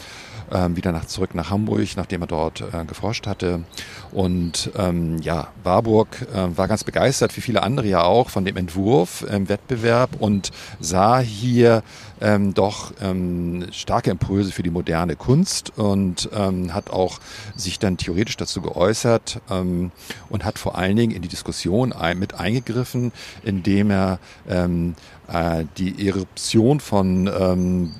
ähm, 0.51 0.75
wieder 0.75 0.91
nach, 0.91 1.05
zurück 1.05 1.35
nach 1.35 1.49
Hamburg, 1.49 1.87
nachdem 1.95 2.21
er 2.21 2.27
dort 2.27 2.61
äh, 2.61 2.85
geforscht 2.85 3.27
hatte. 3.27 3.63
Und 4.15 4.71
ähm, 4.77 5.17
ja, 5.21 5.49
Warburg 5.65 6.25
äh, 6.33 6.57
war 6.57 6.69
ganz 6.69 6.85
begeistert, 6.85 7.35
wie 7.35 7.41
viele 7.41 7.63
andere 7.63 7.85
ja 7.85 8.03
auch, 8.03 8.29
von 8.29 8.45
dem 8.45 8.55
Entwurf 8.55 9.25
im 9.29 9.49
Wettbewerb 9.49 10.11
und 10.19 10.51
sah 10.79 11.19
hier 11.19 11.83
ähm, 12.21 12.53
doch 12.53 12.93
ähm, 13.01 13.65
starke 13.71 14.11
Impulse 14.11 14.53
für 14.53 14.63
die 14.63 14.69
moderne 14.69 15.17
Kunst 15.17 15.77
und 15.77 16.29
ähm, 16.33 16.73
hat 16.73 16.91
auch 16.91 17.19
sich 17.57 17.77
dann 17.77 17.97
theoretisch 17.97 18.37
dazu 18.37 18.61
geäußert 18.61 19.41
ähm, 19.49 19.91
und 20.29 20.45
hat 20.45 20.59
vor 20.59 20.77
allen 20.77 20.95
Dingen 20.95 21.13
in 21.13 21.21
die 21.21 21.27
Diskussion 21.27 21.91
ein, 21.91 22.17
mit 22.17 22.35
eingegriffen, 22.35 23.11
indem 23.43 23.91
er 23.91 24.19
ähm, 24.47 24.95
äh, 25.27 25.65
die 25.77 26.07
Eruption 26.07 26.79
von 26.79 27.27
ähm, 27.27 27.91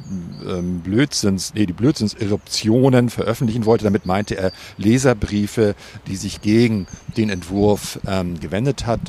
ähm, 0.48 0.80
Blödsinns, 0.82 1.54
nee, 1.56 1.66
die 1.66 1.74
Blödsinns-Eruptionen 1.74 3.10
veröffentlichen 3.10 3.66
wollte. 3.66 3.84
Damit 3.84 4.06
meinte 4.06 4.38
er 4.38 4.52
Leserbriefe, 4.78 5.76
die 6.08 6.16
sich 6.16 6.42
gegen 6.42 6.88
den 7.18 7.30
Entwurf 7.30 8.00
ähm, 8.08 8.40
gewendet 8.40 8.86
hat, 8.86 9.00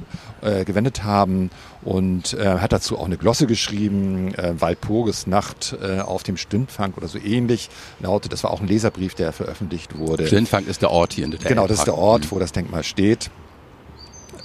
äh, 0.42 0.64
gewendet 0.64 1.04
haben 1.04 1.50
und 1.82 2.34
äh, 2.34 2.58
hat 2.58 2.72
dazu 2.72 2.98
auch 2.98 3.06
eine 3.06 3.16
Glosse 3.16 3.46
geschrieben, 3.46 4.34
äh, 4.34 4.54
Walpurgis 4.58 5.26
Nacht 5.26 5.76
äh, 5.80 6.00
auf 6.00 6.22
dem 6.22 6.36
Stündfang 6.36 6.94
oder 6.94 7.08
so 7.08 7.18
ähnlich 7.18 7.70
lautet. 8.00 8.32
Das 8.32 8.44
war 8.44 8.50
auch 8.50 8.60
ein 8.60 8.68
Leserbrief, 8.68 9.14
der 9.14 9.32
veröffentlicht 9.32 9.96
wurde. 9.96 10.26
Stündfang 10.26 10.66
ist 10.66 10.82
der 10.82 10.90
Ort 10.90 11.12
hier 11.12 11.24
in 11.24 11.30
der 11.30 11.40
Genau, 11.40 11.66
das 11.66 11.78
ist 11.78 11.86
der 11.86 11.96
Ort, 11.96 12.30
wo 12.30 12.38
das 12.38 12.52
Denkmal 12.52 12.84
steht. 12.84 13.30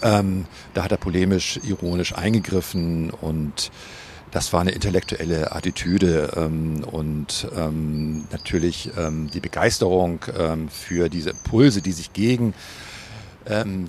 Ähm, 0.03 0.45
da 0.73 0.83
hat 0.83 0.91
er 0.91 0.97
polemisch, 0.97 1.59
ironisch 1.63 2.15
eingegriffen 2.15 3.11
und 3.11 3.71
das 4.31 4.53
war 4.53 4.61
eine 4.61 4.71
intellektuelle 4.71 5.51
Attitüde 5.51 6.33
ähm, 6.35 6.83
und 6.83 7.47
ähm, 7.55 8.25
natürlich 8.31 8.89
ähm, 8.97 9.29
die 9.31 9.41
Begeisterung 9.41 10.25
ähm, 10.37 10.69
für 10.69 11.09
diese 11.09 11.31
Impulse, 11.31 11.81
die 11.81 11.91
sich 11.91 12.13
gegen 12.13 12.53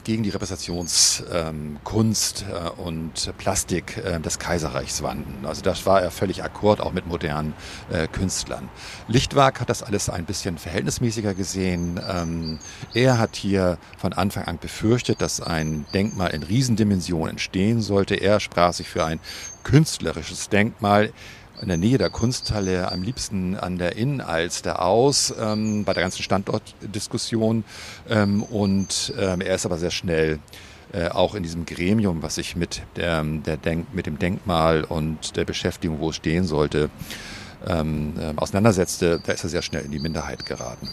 gegen 0.05 0.23
die 0.23 0.31
Repräsentationskunst 0.31 2.45
ähm, 2.49 2.55
äh, 2.55 2.71
und 2.81 3.35
Plastik 3.37 3.99
äh, 3.99 4.19
des 4.19 4.39
Kaiserreichs 4.39 5.03
wandten. 5.03 5.45
Also 5.45 5.61
das 5.63 5.85
war 5.85 6.01
er 6.01 6.11
völlig 6.11 6.43
akkord, 6.43 6.81
auch 6.81 6.93
mit 6.93 7.07
modernen 7.07 7.53
äh, 7.91 8.09
Künstlern. 8.09 8.71
Lichtwag 9.09 9.61
hat 9.61 9.69
das 9.69 9.83
alles 9.83 10.09
ein 10.09 10.25
bisschen 10.25 10.57
verhältnismäßiger 10.57 11.35
gesehen. 11.35 12.01
Ähm, 12.11 12.61
er 12.95 13.19
hat 13.19 13.37
hier 13.37 13.77
von 13.99 14.15
Anfang 14.15 14.45
an 14.45 14.59
befürchtet, 14.59 15.21
dass 15.21 15.41
ein 15.41 15.85
Denkmal 15.93 16.31
in 16.31 16.43
Riesendimensionen 16.43 17.33
entstehen 17.33 17.83
sollte. 17.83 18.15
Er 18.15 18.41
sprach 18.41 18.73
sich 18.73 18.89
für 18.89 19.05
ein 19.05 19.21
künstlerisches 19.65 20.49
Denkmal 20.49 21.13
in 21.63 21.69
der 21.69 21.77
Nähe 21.77 21.97
der 21.97 22.11
Kunsthalle, 22.11 22.91
am 22.91 23.03
liebsten 23.03 23.57
an 23.57 23.79
der 23.79 23.97
Innenalster 23.97 24.83
aus, 24.83 25.33
ähm, 25.41 25.85
bei 25.85 25.95
der 25.95 26.03
ganzen 26.03 26.23
Standortdiskussion. 26.23 27.65
Ähm, 28.11 28.43
und 28.43 29.15
ähm, 29.19 29.41
er 29.41 29.55
ist 29.55 29.65
aber 29.65 29.79
sehr 29.79 29.93
schnell 29.93 30.41
äh, 30.93 31.09
auch 31.09 31.35
in 31.35 31.43
diesem 31.43 31.65
Gremium, 31.65 32.23
was 32.23 32.35
sich 32.35 32.57
mit, 32.57 32.83
der, 32.97 33.23
der 33.25 33.57
Denk, 33.57 33.95
mit 33.95 34.07
dem 34.07 34.19
Denkmal 34.19 34.85
und 34.85 35.37
der 35.37 35.45
Beschäftigung, 35.45 36.01
wo 36.01 36.11
es 36.11 36.17
stehen 36.17 36.45
sollte, 36.45 36.91
ähm, 37.67 38.15
äh, 38.19 38.33
auseinandersetzte, 38.37 39.21
da 39.25 39.33
ist 39.33 39.45
er 39.45 39.51
sehr 39.51 39.63
schnell 39.63 39.85
in 39.85 39.93
die 39.93 40.01
Minderheit 40.01 40.45
geraten. 40.45 40.89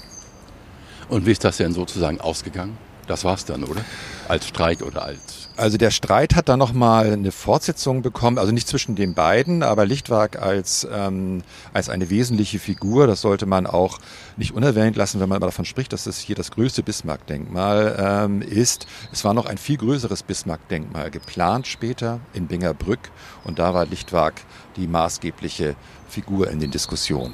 Und 1.09 1.25
wie 1.25 1.31
ist 1.31 1.43
das 1.43 1.57
denn 1.57 1.73
sozusagen 1.73 2.21
ausgegangen? 2.21 2.77
Das 3.07 3.23
war's 3.23 3.43
dann, 3.43 3.63
oder? 3.63 3.83
Als 4.27 4.47
Streik 4.47 4.83
oder 4.83 5.03
als 5.03 5.38
also 5.59 5.77
der 5.77 5.91
Streit 5.91 6.35
hat 6.35 6.49
dann 6.49 6.57
nochmal 6.57 7.11
eine 7.11 7.31
Fortsetzung 7.31 8.01
bekommen, 8.01 8.37
also 8.37 8.51
nicht 8.51 8.67
zwischen 8.67 8.95
den 8.95 9.13
beiden, 9.13 9.61
aber 9.61 9.85
Lichtwag 9.85 10.41
als, 10.41 10.87
ähm, 10.91 11.43
als 11.73 11.89
eine 11.89 12.09
wesentliche 12.09 12.59
Figur, 12.59 13.07
das 13.07 13.21
sollte 13.21 13.45
man 13.45 13.67
auch 13.67 13.99
nicht 14.37 14.53
unerwähnt 14.53 14.95
lassen, 14.95 15.19
wenn 15.19 15.29
man 15.29 15.41
davon 15.41 15.65
spricht, 15.65 15.91
dass 15.91 16.05
es 16.05 16.17
hier 16.17 16.35
das 16.35 16.51
größte 16.51 16.81
Bismarck-Denkmal 16.81 17.95
ähm, 17.99 18.41
ist. 18.41 18.87
Es 19.11 19.25
war 19.25 19.33
noch 19.33 19.45
ein 19.45 19.57
viel 19.57 19.77
größeres 19.77 20.23
Bismarck-Denkmal 20.23 21.11
geplant 21.11 21.67
später 21.67 22.19
in 22.33 22.47
Bingerbrück 22.47 23.11
und 23.43 23.59
da 23.59 23.73
war 23.73 23.85
Lichtwag 23.85 24.35
die 24.77 24.87
maßgebliche 24.87 25.75
Figur 26.07 26.49
in 26.49 26.59
den 26.59 26.71
Diskussionen. 26.71 27.33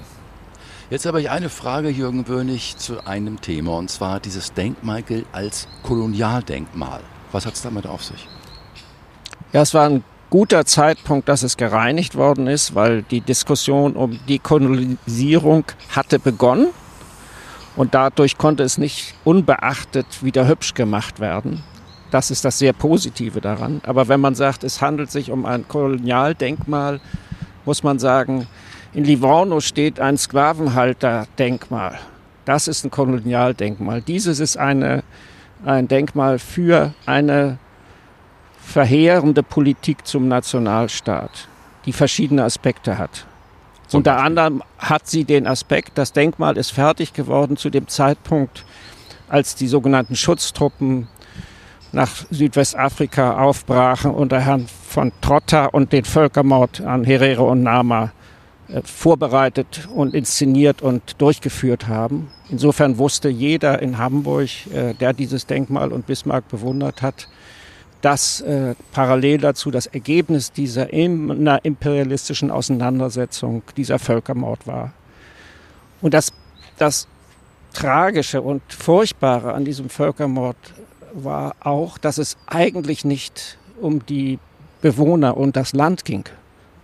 Jetzt 0.90 1.06
habe 1.06 1.22
ich 1.22 1.30
eine 1.30 1.50
Frage, 1.50 1.90
Jürgen 1.90 2.28
Wönig, 2.28 2.78
zu 2.78 3.06
einem 3.08 3.42
Thema, 3.42 3.78
und 3.78 3.90
zwar 3.90 4.20
dieses 4.20 4.54
Denkmal 4.54 5.02
gilt 5.02 5.26
als 5.32 5.68
Kolonialdenkmal. 5.84 7.02
Was 7.36 7.46
hat 7.46 7.56
es 7.56 7.64
damit 7.64 7.86
auf 7.86 8.02
sich? 8.02 8.30
Ja, 9.52 9.62
es 9.62 9.74
war 9.74 9.90
ein 9.90 10.06
guter 10.30 10.66
Zeitpunkt, 10.66 11.28
dass 11.28 11.44
es 11.44 11.58
gereinigt 11.58 12.16
worden 12.16 12.48
ist, 12.48 12.76
weil 12.76 13.02
die 13.04 13.20
Diskussion 13.20 13.98
um 13.98 14.18
die 14.30 14.40
Kolonisierung 14.40 15.66
hatte 15.94 16.18
begonnen 16.18 16.68
und 17.76 17.94
dadurch 17.94 18.38
konnte 18.38 18.64
es 18.64 18.78
nicht 18.78 19.16
unbeachtet 19.26 20.24
wieder 20.24 20.48
hübsch 20.48 20.76
gemacht 20.76 21.20
werden. 21.20 21.62
Das 22.10 22.32
ist 22.32 22.46
das 22.46 22.58
sehr 22.58 22.72
Positive 22.72 23.42
daran. 23.42 23.82
Aber 23.84 24.08
wenn 24.08 24.22
man 24.22 24.36
sagt, 24.36 24.64
es 24.64 24.82
handelt 24.82 25.12
sich 25.12 25.30
um 25.30 25.46
ein 25.46 25.68
Kolonialdenkmal, 25.68 27.02
muss 27.66 27.84
man 27.84 28.00
sagen, 28.00 28.48
in 28.94 29.04
Livorno 29.04 29.60
steht 29.60 30.00
ein 30.00 30.18
Sklavenhalterdenkmal. 30.18 32.00
Das 32.46 32.70
ist 32.70 32.86
ein 32.86 32.92
Kolonialdenkmal. 32.92 34.02
Dieses 34.02 34.40
ist 34.40 34.56
eine 34.56 35.04
ein 35.64 35.88
Denkmal 35.88 36.40
für 36.40 36.94
eine 37.06 37.58
verheerende 38.60 39.44
Politik 39.44 40.06
zum 40.08 40.28
Nationalstaat, 40.28 41.48
die 41.86 41.94
verschiedene 41.94 42.44
Aspekte 42.44 42.98
hat. 42.98 43.26
Zum 43.88 44.00
Unter 44.00 44.14
Beispiel. 44.14 44.26
anderem 44.26 44.64
hat 44.80 45.08
sie 45.08 45.24
den 45.24 45.48
Aspekt, 45.48 45.98
das 45.98 46.12
Denkmal 46.12 46.58
ist 46.58 46.72
fertig 46.72 47.14
geworden 47.14 47.58
zu 47.58 47.70
dem 47.70 47.88
Zeitpunkt, 47.88 48.66
als 49.30 49.56
die 49.56 49.68
sogenannten 49.68 50.16
Schutztruppen 50.16 51.08
nach 51.92 52.10
Südwestafrika 52.30 53.38
aufbrachen 53.38 54.12
unter 54.12 54.40
Herrn 54.40 54.68
von 54.68 55.12
Trotta 55.22 55.68
und 55.68 55.94
den 55.94 56.04
Völkermord 56.04 56.82
an 56.82 57.04
Herero 57.04 57.50
und 57.52 57.64
Nama 57.64 58.12
vorbereitet 58.84 59.88
und 59.94 60.14
inszeniert 60.14 60.82
und 60.82 61.22
durchgeführt 61.22 61.88
haben. 61.88 62.30
Insofern 62.50 62.98
wusste 62.98 63.30
jeder 63.30 63.82
in 63.82 63.98
Hamburg, 63.98 64.50
äh, 64.74 64.94
der 64.94 65.14
dieses 65.14 65.46
Denkmal 65.46 65.92
und 65.92 66.08
Bismarck 66.08 66.48
bewundert 66.50 67.02
hat, 67.02 67.28
dass 68.02 68.42
äh, 68.42 68.76
parallel 68.92 69.40
dazu 69.40 69.72
das 69.72 69.88
Ergebnis 69.88 70.52
dieser 70.52 70.94
imperialistischen 70.94 72.52
Auseinandersetzung 72.52 73.64
dieser 73.78 73.98
Völkermord 74.00 74.68
war. 74.68 74.94
Und 76.02 76.14
das, 76.14 76.32
das 76.78 77.08
Tragische 77.74 78.42
und 78.42 78.62
Furchtbare 78.70 79.54
an 79.54 79.66
diesem 79.66 79.90
Völkermord 79.90 80.58
war 81.14 81.56
auch, 81.62 81.98
dass 81.98 82.18
es 82.18 82.38
eigentlich 82.46 83.06
nicht 83.06 83.58
um 83.82 84.06
die 84.06 84.40
Bewohner 84.82 85.36
und 85.36 85.56
das 85.56 85.74
Land 85.74 86.06
ging, 86.06 86.26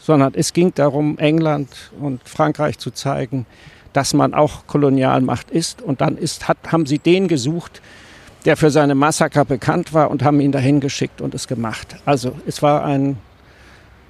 sondern 0.01 0.33
es 0.35 0.53
ging 0.53 0.73
darum, 0.73 1.17
England 1.19 1.69
und 1.99 2.27
Frankreich 2.27 2.79
zu 2.79 2.91
zeigen, 2.91 3.45
dass 3.93 4.13
man 4.13 4.33
auch 4.33 4.65
Kolonialmacht 4.67 5.51
ist. 5.51 5.81
Und 5.81 6.01
dann 6.01 6.17
ist, 6.17 6.47
hat, 6.47 6.57
haben 6.71 6.85
sie 6.85 6.97
den 6.97 7.27
gesucht, 7.27 7.81
der 8.45 8.57
für 8.57 8.71
seine 8.71 8.95
Massaker 8.95 9.45
bekannt 9.45 9.93
war 9.93 10.09
und 10.09 10.23
haben 10.23 10.39
ihn 10.41 10.51
dahin 10.51 10.79
geschickt 10.79 11.21
und 11.21 11.35
es 11.35 11.47
gemacht. 11.47 11.97
Also 12.05 12.33
es 12.47 12.63
war 12.63 12.83
ein, 12.83 13.17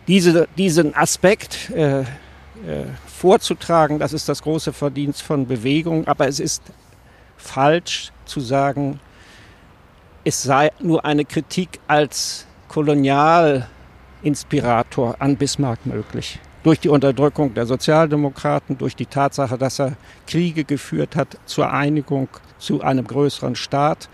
diese, 0.07 0.47
diesen 0.57 0.95
Aspekt 0.95 1.69
äh, 1.71 2.01
äh, 2.01 2.05
vorzutragen, 3.05 3.99
das 3.99 4.13
ist 4.13 4.29
das 4.29 4.41
große 4.43 4.71
Verdienst 4.71 5.21
von 5.21 5.45
Bewegung. 5.45 6.07
Aber 6.07 6.27
es 6.27 6.39
ist 6.39 6.63
falsch 7.35 8.11
zu 8.25 8.39
sagen, 8.39 9.01
es 10.23 10.41
sei 10.41 10.71
nur 10.79 11.03
eine 11.03 11.25
Kritik 11.25 11.79
als 11.87 12.45
kolonial 12.69 13.67
Inspirator 14.23 15.15
an 15.19 15.37
Bismarck 15.37 15.85
möglich. 15.85 16.39
Durch 16.63 16.79
die 16.79 16.89
Unterdrückung 16.89 17.53
der 17.53 17.65
Sozialdemokraten, 17.65 18.77
durch 18.77 18.95
die 18.95 19.07
Tatsache, 19.07 19.57
dass 19.57 19.79
er 19.79 19.93
Kriege 20.27 20.63
geführt 20.63 21.15
hat 21.15 21.37
zur 21.45 21.71
Einigung 21.71 22.27
zu 22.59 22.81
einem 22.81 23.07
größeren 23.07 23.55
Staat 23.55 24.09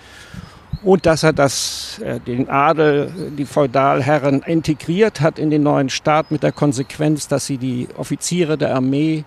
und 0.84 1.06
dass 1.06 1.24
er 1.24 1.34
das, 1.34 2.00
äh, 2.00 2.20
den 2.20 2.50
Adel, 2.50 3.12
die 3.38 3.46
Feudalherren 3.46 4.44
integriert 4.44 5.22
hat 5.22 5.40
in 5.40 5.50
den 5.50 5.64
neuen 5.64 5.90
Staat 5.90 6.32
mit 6.32 6.44
der 6.44 6.52
Konsequenz, 6.52 7.28
dass 7.28 7.46
sie 7.46 7.58
die 7.58 7.88
Offiziere 7.98 8.58
der 8.58 8.76
Armee 8.76 9.26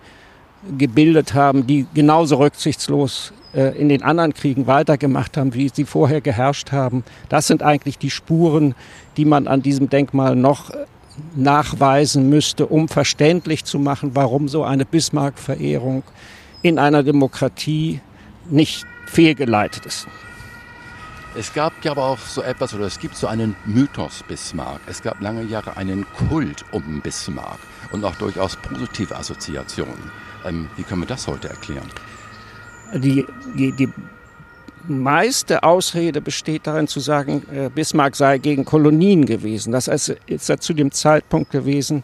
gebildet 0.76 1.34
haben, 1.34 1.66
die 1.66 1.86
genauso 1.94 2.36
rücksichtslos 2.36 3.32
äh, 3.54 3.76
in 3.78 3.88
den 3.88 4.02
anderen 4.02 4.34
Kriegen 4.34 4.66
weitergemacht 4.66 5.36
haben, 5.36 5.54
wie 5.54 5.68
sie 5.68 5.84
vorher 5.84 6.20
geherrscht 6.20 6.72
haben. 6.72 7.04
Das 7.28 7.46
sind 7.46 7.62
eigentlich 7.62 7.98
die 7.98 8.10
Spuren, 8.10 8.74
die 9.16 9.24
man 9.24 9.48
an 9.48 9.62
diesem 9.62 9.88
Denkmal 9.88 10.36
noch 10.36 10.70
äh, 10.70 10.86
nachweisen 11.34 12.28
müsste, 12.28 12.66
um 12.66 12.88
verständlich 12.88 13.64
zu 13.64 13.78
machen, 13.78 14.12
warum 14.14 14.48
so 14.48 14.64
eine 14.64 14.84
Bismarck-Verehrung 14.84 16.02
in 16.62 16.78
einer 16.78 17.02
Demokratie 17.02 18.00
nicht 18.48 18.86
fehlgeleitet 19.06 19.86
ist. 19.86 20.06
Es 21.36 21.52
gab 21.52 21.72
ja 21.84 21.92
aber 21.92 22.04
auch 22.04 22.18
so 22.18 22.42
etwas, 22.42 22.74
oder 22.74 22.86
es 22.86 22.98
gibt 22.98 23.16
so 23.16 23.28
einen 23.28 23.54
Mythos 23.64 24.24
Bismarck. 24.26 24.80
Es 24.88 25.00
gab 25.00 25.20
lange 25.20 25.44
Jahre 25.44 25.76
einen 25.76 26.04
Kult 26.28 26.64
um 26.72 27.00
Bismarck 27.00 27.60
und 27.92 28.04
auch 28.04 28.16
durchaus 28.16 28.56
positive 28.56 29.14
Assoziationen. 29.14 30.10
Ähm, 30.44 30.68
wie 30.76 30.82
können 30.82 31.02
wir 31.02 31.06
das 31.06 31.26
heute 31.26 31.48
erklären? 31.48 31.88
Die, 32.94 33.26
die, 33.54 33.72
die 33.72 33.88
meiste 34.88 35.62
Ausrede 35.62 36.20
besteht 36.20 36.66
darin 36.66 36.88
zu 36.88 37.00
sagen, 37.00 37.42
äh, 37.52 37.68
Bismarck 37.68 38.16
sei 38.16 38.38
gegen 38.38 38.64
Kolonien 38.64 39.26
gewesen. 39.26 39.72
Das 39.72 39.88
ist 39.88 40.08
er 40.28 40.60
zu 40.60 40.74
dem 40.74 40.90
Zeitpunkt 40.90 41.50
gewesen, 41.50 42.02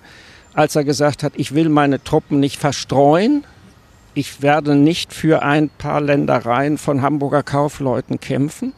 als 0.55 0.77
er 0.77 0.85
gesagt 0.85 1.23
hat, 1.23 1.33
ich 1.37 1.55
will 1.55 1.69
meine 1.69 2.03
Truppen 2.03 2.41
nicht 2.41 2.59
verstreuen. 2.59 3.45
Ich 4.15 4.41
werde 4.41 4.75
nicht 4.75 5.13
für 5.13 5.43
ein 5.43 5.69
paar 5.69 6.01
Ländereien 6.01 6.79
von 6.79 7.03
Hamburger 7.03 7.43
Kaufleuten 7.43 8.21
kämpfen. 8.21 8.73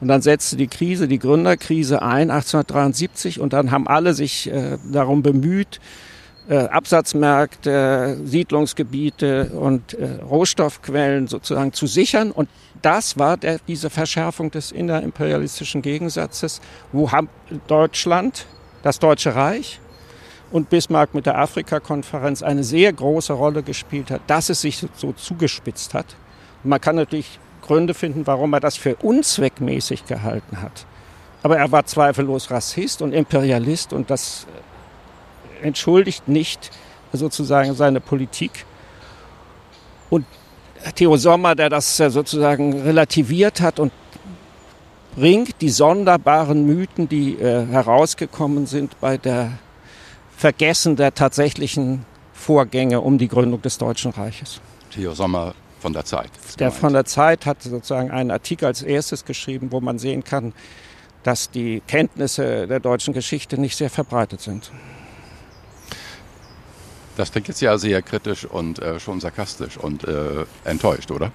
Und 0.00 0.08
dann 0.08 0.22
setzte 0.22 0.56
die 0.56 0.68
Krise, 0.68 1.08
die 1.08 1.18
Gründerkrise 1.18 2.00
ein, 2.02 2.30
1873, 2.30 3.40
und 3.40 3.52
dann 3.52 3.70
haben 3.70 3.86
alle 3.86 4.14
sich 4.14 4.50
äh, 4.50 4.78
darum 4.90 5.22
bemüht, 5.22 5.80
Absatzmärkte, 6.48 8.18
Siedlungsgebiete 8.24 9.50
und 9.50 9.94
äh, 9.94 10.20
Rohstoffquellen 10.22 11.28
sozusagen 11.28 11.72
zu 11.72 11.86
sichern. 11.86 12.32
Und 12.32 12.48
das 12.82 13.18
war 13.18 13.36
der, 13.36 13.60
diese 13.68 13.90
Verschärfung 13.90 14.50
des 14.50 14.72
innerimperialistischen 14.72 15.82
Gegensatzes, 15.82 16.60
wo 16.92 17.08
Deutschland, 17.66 18.46
das 18.82 18.98
Deutsche 18.98 19.34
Reich 19.34 19.80
und 20.50 20.70
Bismarck 20.70 21.14
mit 21.14 21.26
der 21.26 21.38
Afrika-Konferenz 21.38 22.42
eine 22.42 22.64
sehr 22.64 22.92
große 22.92 23.32
Rolle 23.32 23.62
gespielt 23.62 24.10
hat, 24.10 24.22
dass 24.26 24.48
es 24.48 24.62
sich 24.62 24.84
so 24.96 25.12
zugespitzt 25.12 25.94
hat. 25.94 26.16
Und 26.64 26.70
man 26.70 26.80
kann 26.80 26.96
natürlich 26.96 27.38
Gründe 27.62 27.94
finden, 27.94 28.26
warum 28.26 28.52
er 28.54 28.60
das 28.60 28.76
für 28.76 28.96
unzweckmäßig 28.96 30.06
gehalten 30.06 30.60
hat. 30.62 30.86
Aber 31.42 31.58
er 31.58 31.70
war 31.70 31.86
zweifellos 31.86 32.50
Rassist 32.50 33.00
und 33.02 33.12
Imperialist 33.12 33.92
und 33.92 34.10
das 34.10 34.46
entschuldigt 35.62 36.28
nicht 36.28 36.70
sozusagen 37.12 37.74
seine 37.74 38.00
Politik. 38.00 38.64
Und 40.08 40.24
Theo 40.94 41.16
Sommer, 41.16 41.54
der 41.54 41.68
das 41.68 41.96
sozusagen 41.96 42.82
relativiert 42.82 43.60
hat 43.60 43.78
und 43.78 43.92
bringt 45.14 45.60
die 45.60 45.68
sonderbaren 45.68 46.66
Mythen, 46.66 47.08
die 47.08 47.34
äh, 47.34 47.66
herausgekommen 47.66 48.66
sind 48.66 48.98
bei 49.00 49.18
der 49.18 49.58
Vergessen 50.36 50.96
der 50.96 51.14
tatsächlichen 51.14 52.06
Vorgänge 52.32 53.00
um 53.00 53.18
die 53.18 53.28
Gründung 53.28 53.60
des 53.60 53.76
Deutschen 53.76 54.12
Reiches. 54.12 54.60
Theo 54.90 55.12
Sommer 55.12 55.54
von 55.80 55.92
der 55.92 56.04
Zeit. 56.04 56.30
Der 56.58 56.70
von 56.70 56.92
der 56.92 57.04
Zeit 57.04 57.46
hat 57.46 57.62
sozusagen 57.62 58.10
einen 58.10 58.30
Artikel 58.30 58.66
als 58.66 58.82
erstes 58.82 59.24
geschrieben, 59.24 59.72
wo 59.72 59.80
man 59.80 59.98
sehen 59.98 60.24
kann, 60.24 60.52
dass 61.22 61.50
die 61.50 61.82
Kenntnisse 61.86 62.66
der 62.66 62.80
deutschen 62.80 63.12
Geschichte 63.12 63.60
nicht 63.60 63.76
sehr 63.76 63.90
verbreitet 63.90 64.40
sind. 64.40 64.70
Das 67.16 67.32
klingt 67.32 67.48
jetzt 67.48 67.60
ja 67.60 67.76
sehr 67.76 68.02
kritisch 68.02 68.44
und 68.44 68.78
äh, 68.78 69.00
schon 69.00 69.20
sarkastisch 69.20 69.76
und 69.76 70.04
äh, 70.04 70.44
enttäuscht, 70.64 71.10
oder? 71.10 71.32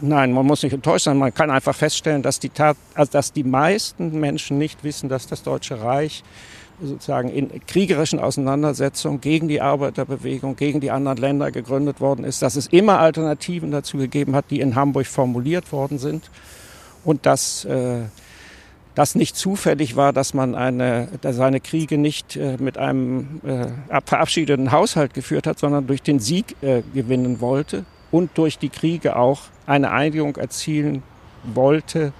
Nein, 0.00 0.32
man 0.32 0.46
muss 0.46 0.62
nicht 0.62 0.72
enttäuscht 0.72 1.04
sein. 1.04 1.18
Man 1.18 1.32
kann 1.32 1.50
einfach 1.50 1.74
feststellen, 1.74 2.22
dass 2.22 2.40
die, 2.40 2.48
Tat, 2.48 2.76
also 2.94 3.12
dass 3.12 3.32
die 3.32 3.44
meisten 3.44 4.18
Menschen 4.18 4.58
nicht 4.58 4.82
wissen, 4.82 5.08
dass 5.08 5.26
das 5.26 5.42
Deutsche 5.42 5.80
Reich 5.80 6.24
sozusagen 6.80 7.28
in 7.28 7.50
kriegerischen 7.66 8.20
Auseinandersetzungen 8.20 9.20
gegen 9.20 9.48
die 9.48 9.60
Arbeiterbewegung, 9.60 10.56
gegen 10.56 10.80
die 10.80 10.90
anderen 10.90 11.18
Länder 11.18 11.50
gegründet 11.50 12.00
worden 12.00 12.24
ist, 12.24 12.42
dass 12.42 12.56
es 12.56 12.68
immer 12.68 13.00
Alternativen 13.00 13.70
dazu 13.70 13.98
gegeben 13.98 14.36
hat, 14.36 14.46
die 14.50 14.60
in 14.60 14.76
Hamburg 14.76 15.06
formuliert 15.06 15.72
worden 15.72 15.98
sind 15.98 16.30
und 17.04 17.26
dass 17.26 17.64
äh, 17.64 18.02
das 18.94 19.14
nicht 19.14 19.36
zufällig 19.36 19.96
war, 19.96 20.12
dass 20.12 20.34
man 20.34 20.54
eine, 20.54 21.08
seine 21.22 21.60
Kriege 21.60 21.98
nicht 21.98 22.36
äh, 22.36 22.56
mit 22.58 22.78
einem 22.78 23.40
äh, 23.44 23.66
verabschiedeten 24.04 24.72
Haushalt 24.72 25.14
geführt 25.14 25.46
hat, 25.46 25.58
sondern 25.58 25.86
durch 25.86 26.02
den 26.02 26.18
Sieg 26.18 26.56
äh, 26.62 26.82
gewinnen 26.94 27.40
wollte 27.40 27.84
und 28.10 28.36
durch 28.36 28.58
die 28.58 28.70
Kriege 28.70 29.16
auch 29.16 29.42
eine 29.66 29.90
Einigung 29.92 30.36
erzielen 30.36 31.02
wollte, 31.44 32.12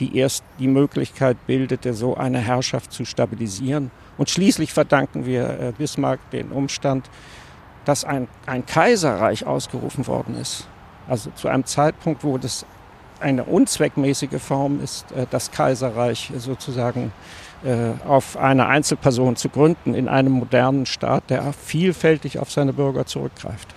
die 0.00 0.16
erst 0.16 0.44
die 0.58 0.68
Möglichkeit 0.68 1.36
bildete, 1.46 1.94
so 1.94 2.16
eine 2.16 2.38
Herrschaft 2.38 2.92
zu 2.92 3.04
stabilisieren. 3.04 3.90
Und 4.16 4.30
schließlich 4.30 4.72
verdanken 4.72 5.26
wir 5.26 5.48
äh, 5.48 5.72
Bismarck 5.76 6.20
den 6.30 6.50
Umstand, 6.50 7.08
dass 7.84 8.04
ein, 8.04 8.28
ein 8.46 8.66
Kaiserreich 8.66 9.46
ausgerufen 9.46 10.06
worden 10.06 10.36
ist. 10.36 10.68
Also 11.08 11.30
zu 11.30 11.48
einem 11.48 11.64
Zeitpunkt, 11.64 12.22
wo 12.22 12.36
das 12.36 12.66
eine 13.20 13.44
unzweckmäßige 13.44 14.40
Form 14.40 14.82
ist, 14.82 15.10
äh, 15.12 15.26
das 15.30 15.50
Kaiserreich 15.50 16.32
sozusagen 16.36 17.12
äh, 17.64 17.90
auf 18.06 18.36
eine 18.36 18.66
Einzelperson 18.66 19.36
zu 19.36 19.48
gründen 19.48 19.94
in 19.94 20.08
einem 20.08 20.32
modernen 20.32 20.86
Staat, 20.86 21.28
der 21.28 21.52
vielfältig 21.52 22.38
auf 22.38 22.52
seine 22.52 22.72
Bürger 22.72 23.06
zurückgreift. 23.06 23.74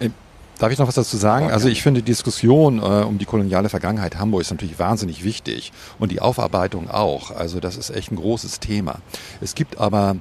Äh, 0.00 0.10
darf 0.58 0.72
ich 0.72 0.78
noch 0.78 0.88
was 0.88 0.96
dazu 0.96 1.16
sagen? 1.16 1.50
Also 1.50 1.68
ich 1.68 1.82
finde 1.82 2.02
die 2.02 2.10
Diskussion 2.10 2.78
äh, 2.78 2.82
um 2.82 3.18
die 3.18 3.24
koloniale 3.24 3.68
Vergangenheit 3.68 4.18
Hamburgs 4.18 4.50
natürlich 4.50 4.78
wahnsinnig 4.78 5.22
wichtig 5.22 5.72
und 6.00 6.10
die 6.10 6.20
Aufarbeitung 6.20 6.90
auch. 6.90 7.30
Also 7.30 7.60
das 7.60 7.76
ist 7.76 7.90
echt 7.90 8.10
ein 8.10 8.16
großes 8.16 8.58
Thema. 8.58 8.96
Es 9.40 9.54
gibt 9.54 9.78
aber 9.78 10.16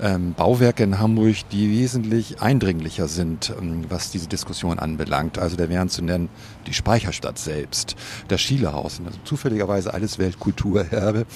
ähm, 0.00 0.34
Bauwerke 0.34 0.84
in 0.84 0.98
Hamburg, 0.98 1.36
die 1.50 1.70
wesentlich 1.70 2.40
eindringlicher 2.40 3.08
sind, 3.08 3.52
ähm, 3.60 3.84
was 3.88 4.10
diese 4.10 4.28
Diskussion 4.28 4.78
anbelangt. 4.78 5.38
Also 5.38 5.56
da 5.56 5.68
wären 5.68 5.88
zu 5.88 6.02
nennen 6.02 6.28
die 6.68 6.74
Speicherstadt 6.74 7.38
selbst, 7.38 7.96
das 8.28 8.40
Schielehaus, 8.40 9.00
also 9.04 9.18
zufälligerweise 9.24 9.92
alles 9.92 10.18
Weltkulturerbe 10.18 11.26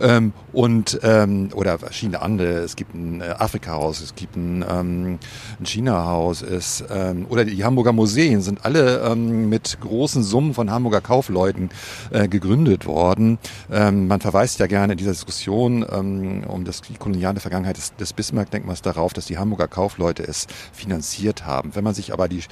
ähm, 0.00 0.32
und 0.52 0.98
ähm, 1.02 1.50
oder 1.54 1.78
verschiedene 1.78 2.22
andere. 2.22 2.58
Es 2.58 2.76
gibt 2.76 2.94
ein 2.94 3.20
äh, 3.20 3.34
Afrika-Haus, 3.38 4.00
es 4.00 4.14
gibt 4.14 4.36
ein, 4.36 4.64
ähm, 4.68 5.18
ein 5.60 5.66
China-Haus, 5.66 6.42
es 6.42 6.84
ähm, 6.90 7.26
oder 7.28 7.44
die 7.44 7.64
Hamburger 7.64 7.92
Museen 7.92 8.40
sind 8.40 8.64
alle 8.64 9.00
ähm, 9.00 9.48
mit 9.48 9.78
großen 9.80 10.22
Summen 10.22 10.54
von 10.54 10.70
Hamburger 10.70 11.00
Kaufleuten 11.00 11.70
äh, 12.10 12.28
gegründet 12.28 12.86
worden. 12.86 13.38
Ähm, 13.70 14.08
man 14.08 14.20
verweist 14.20 14.58
ja 14.60 14.66
gerne 14.66 14.94
in 14.94 14.98
dieser 14.98 15.12
Diskussion 15.12 15.84
ähm, 15.90 16.44
um 16.46 16.64
das 16.64 16.82
die 16.82 16.94
koloniale 16.94 17.40
Vergangenheit 17.40 17.76
des, 17.76 17.94
des 17.96 18.12
Bismarck-Denkmals 18.12 18.82
darauf, 18.82 19.12
dass 19.12 19.26
die 19.26 19.38
Hamburger 19.38 19.68
Kaufleute 19.68 20.22
es 20.22 20.46
finanziert 20.72 21.44
haben. 21.46 21.74
Wenn 21.74 21.84
man 21.84 21.94
sich 21.94 22.12
aber 22.12 22.28
die, 22.28 22.42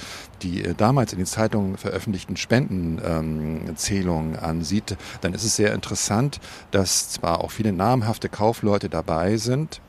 die 0.43 0.65
äh, 0.65 0.75
damals 0.75 1.13
in 1.13 1.19
den 1.19 1.27
Zeitungen 1.27 1.77
veröffentlichten 1.77 2.26
getätigten 2.27 2.37
Spendenzählungen 2.37 4.35
ähm, 4.35 4.41
ansieht, 4.41 4.97
dann 5.21 5.35
ist 5.35 5.45
es 5.45 5.57
sehr 5.57 5.73
interessant, 5.73 6.41
dass 6.71 7.11
zwar 7.11 7.43
auch 7.43 7.51
viele 7.51 7.73
namhafte 7.73 8.29
Kaufleute 8.29 8.89
dabei 8.89 9.37
sind, 9.37 9.81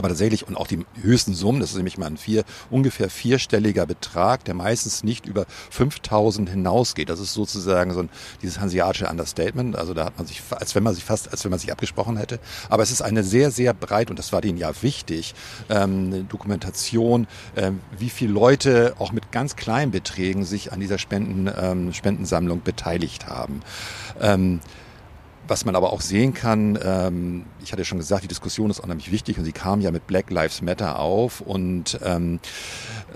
aber 0.00 0.08
tatsächlich 0.08 0.48
und 0.48 0.56
auch 0.56 0.66
die 0.66 0.84
höchsten 1.02 1.34
Summen, 1.34 1.60
das 1.60 1.70
ist 1.70 1.76
nämlich 1.76 1.98
mal 1.98 2.06
ein 2.06 2.16
vier, 2.16 2.44
ungefähr 2.70 3.10
vierstelliger 3.10 3.84
Betrag, 3.84 4.44
der 4.44 4.54
meistens 4.54 5.04
nicht 5.04 5.26
über 5.26 5.44
5000 5.70 6.48
hinausgeht. 6.48 7.10
Das 7.10 7.20
ist 7.20 7.34
sozusagen 7.34 7.92
so 7.92 8.00
ein, 8.00 8.08
dieses 8.42 8.60
hanseatische 8.60 9.08
Understatement. 9.08 9.76
Also 9.76 9.92
da 9.92 10.06
hat 10.06 10.16
man 10.16 10.26
sich, 10.26 10.42
als 10.50 10.74
wenn 10.74 10.82
man 10.82 10.94
sich 10.94 11.04
fast, 11.04 11.30
als 11.30 11.44
wenn 11.44 11.50
man 11.50 11.60
sich 11.60 11.70
abgesprochen 11.70 12.16
hätte. 12.16 12.40
Aber 12.70 12.82
es 12.82 12.90
ist 12.90 13.02
eine 13.02 13.22
sehr, 13.22 13.50
sehr 13.50 13.74
breit, 13.74 14.08
und 14.08 14.18
das 14.18 14.32
war 14.32 14.40
denen 14.40 14.56
ja 14.56 14.72
wichtig, 14.82 15.34
ähm, 15.68 16.28
Dokumentation, 16.28 17.26
ähm, 17.56 17.80
wie 17.98 18.08
viele 18.08 18.32
Leute 18.32 18.94
auch 18.98 19.12
mit 19.12 19.32
ganz 19.32 19.54
kleinen 19.56 19.92
Beträgen 19.92 20.44
sich 20.44 20.72
an 20.72 20.80
dieser 20.80 20.98
Spenden, 20.98 21.50
ähm, 21.60 21.92
Spendensammlung 21.92 22.62
beteiligt 22.62 23.26
haben. 23.26 23.60
Ähm, 24.18 24.60
was 25.50 25.64
man 25.64 25.76
aber 25.76 25.92
auch 25.92 26.00
sehen 26.00 26.32
kann, 26.32 26.78
ähm, 26.82 27.44
ich 27.62 27.72
hatte 27.72 27.84
schon 27.84 27.98
gesagt, 27.98 28.24
die 28.24 28.28
Diskussion 28.28 28.70
ist 28.70 28.80
unheimlich 28.80 29.10
wichtig 29.10 29.38
und 29.38 29.44
sie 29.44 29.52
kam 29.52 29.80
ja 29.80 29.90
mit 29.90 30.06
Black 30.06 30.30
Lives 30.30 30.62
Matter 30.62 30.98
auf 30.98 31.40
und 31.40 31.98
ähm, 32.04 32.40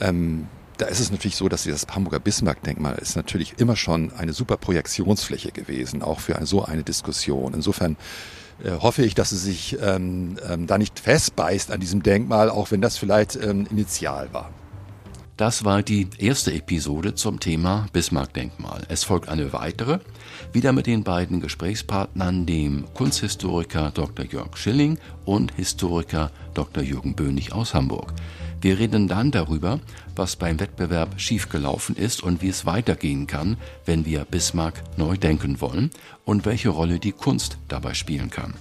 ähm, 0.00 0.48
da 0.76 0.86
ist 0.86 0.98
es 0.98 1.12
natürlich 1.12 1.36
so, 1.36 1.48
dass 1.48 1.64
das 1.64 1.86
Hamburger 1.94 2.18
Bismarck-Denkmal 2.18 2.96
ist 2.96 3.14
natürlich 3.16 3.54
immer 3.58 3.76
schon 3.76 4.12
eine 4.12 4.32
super 4.32 4.56
Projektionsfläche 4.56 5.52
gewesen, 5.52 6.02
auch 6.02 6.18
für 6.18 6.36
eine, 6.36 6.46
so 6.46 6.64
eine 6.64 6.82
Diskussion. 6.82 7.54
Insofern 7.54 7.96
äh, 8.62 8.72
hoffe 8.80 9.04
ich, 9.04 9.14
dass 9.14 9.30
sie 9.30 9.38
sich 9.38 9.78
ähm, 9.80 10.36
ähm, 10.48 10.66
da 10.66 10.76
nicht 10.76 10.98
festbeißt 10.98 11.70
an 11.70 11.78
diesem 11.78 12.02
Denkmal, 12.02 12.50
auch 12.50 12.72
wenn 12.72 12.80
das 12.80 12.98
vielleicht 12.98 13.36
ähm, 13.36 13.68
initial 13.70 14.32
war. 14.32 14.50
Das 15.36 15.64
war 15.64 15.82
die 15.82 16.06
erste 16.18 16.52
Episode 16.52 17.16
zum 17.16 17.40
Thema 17.40 17.88
Bismarck-Denkmal. 17.92 18.82
Es 18.88 19.02
folgt 19.02 19.28
eine 19.28 19.52
weitere, 19.52 19.98
wieder 20.52 20.70
mit 20.70 20.86
den 20.86 21.02
beiden 21.02 21.40
Gesprächspartnern, 21.40 22.46
dem 22.46 22.84
Kunsthistoriker 22.94 23.90
Dr. 23.90 24.26
Jörg 24.26 24.56
Schilling 24.56 24.96
und 25.24 25.52
Historiker 25.56 26.30
Dr. 26.54 26.84
Jürgen 26.84 27.16
Böhnig 27.16 27.52
aus 27.52 27.74
Hamburg. 27.74 28.12
Wir 28.60 28.78
reden 28.78 29.08
dann 29.08 29.32
darüber, 29.32 29.80
was 30.14 30.36
beim 30.36 30.60
Wettbewerb 30.60 31.20
schiefgelaufen 31.20 31.96
ist 31.96 32.22
und 32.22 32.40
wie 32.40 32.48
es 32.48 32.64
weitergehen 32.64 33.26
kann, 33.26 33.56
wenn 33.86 34.06
wir 34.06 34.24
Bismarck 34.24 34.84
neu 34.96 35.16
denken 35.16 35.60
wollen 35.60 35.90
und 36.24 36.46
welche 36.46 36.68
Rolle 36.68 37.00
die 37.00 37.12
Kunst 37.12 37.58
dabei 37.66 37.94
spielen 37.94 38.30
kann. 38.30 38.54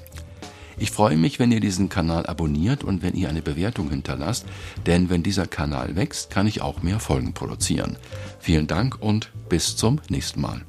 Ich 0.78 0.92
freue 0.92 1.18
mich, 1.18 1.40
wenn 1.40 1.52
ihr 1.52 1.60
diesen 1.60 1.90
Kanal 1.90 2.26
abonniert 2.26 2.84
und 2.84 3.02
wenn 3.02 3.16
ihr 3.16 3.30
eine 3.30 3.42
Bewertung 3.42 3.90
hinterlasst, 3.90 4.46
denn 4.86 5.10
wenn 5.10 5.24
dieser 5.24 5.48
Kanal 5.48 5.96
wächst, 5.96 6.30
kann 6.30 6.48
ich 6.48 6.62
auch 6.62 6.82
mehr 6.82 7.00
Folgen 7.00 7.34
produzieren. 7.34 7.98
Vielen 8.40 8.68
Dank 8.68 9.02
und 9.02 9.32
bis 9.50 9.76
zum 9.76 10.02
nächsten 10.10 10.42
Mal. 10.42 10.62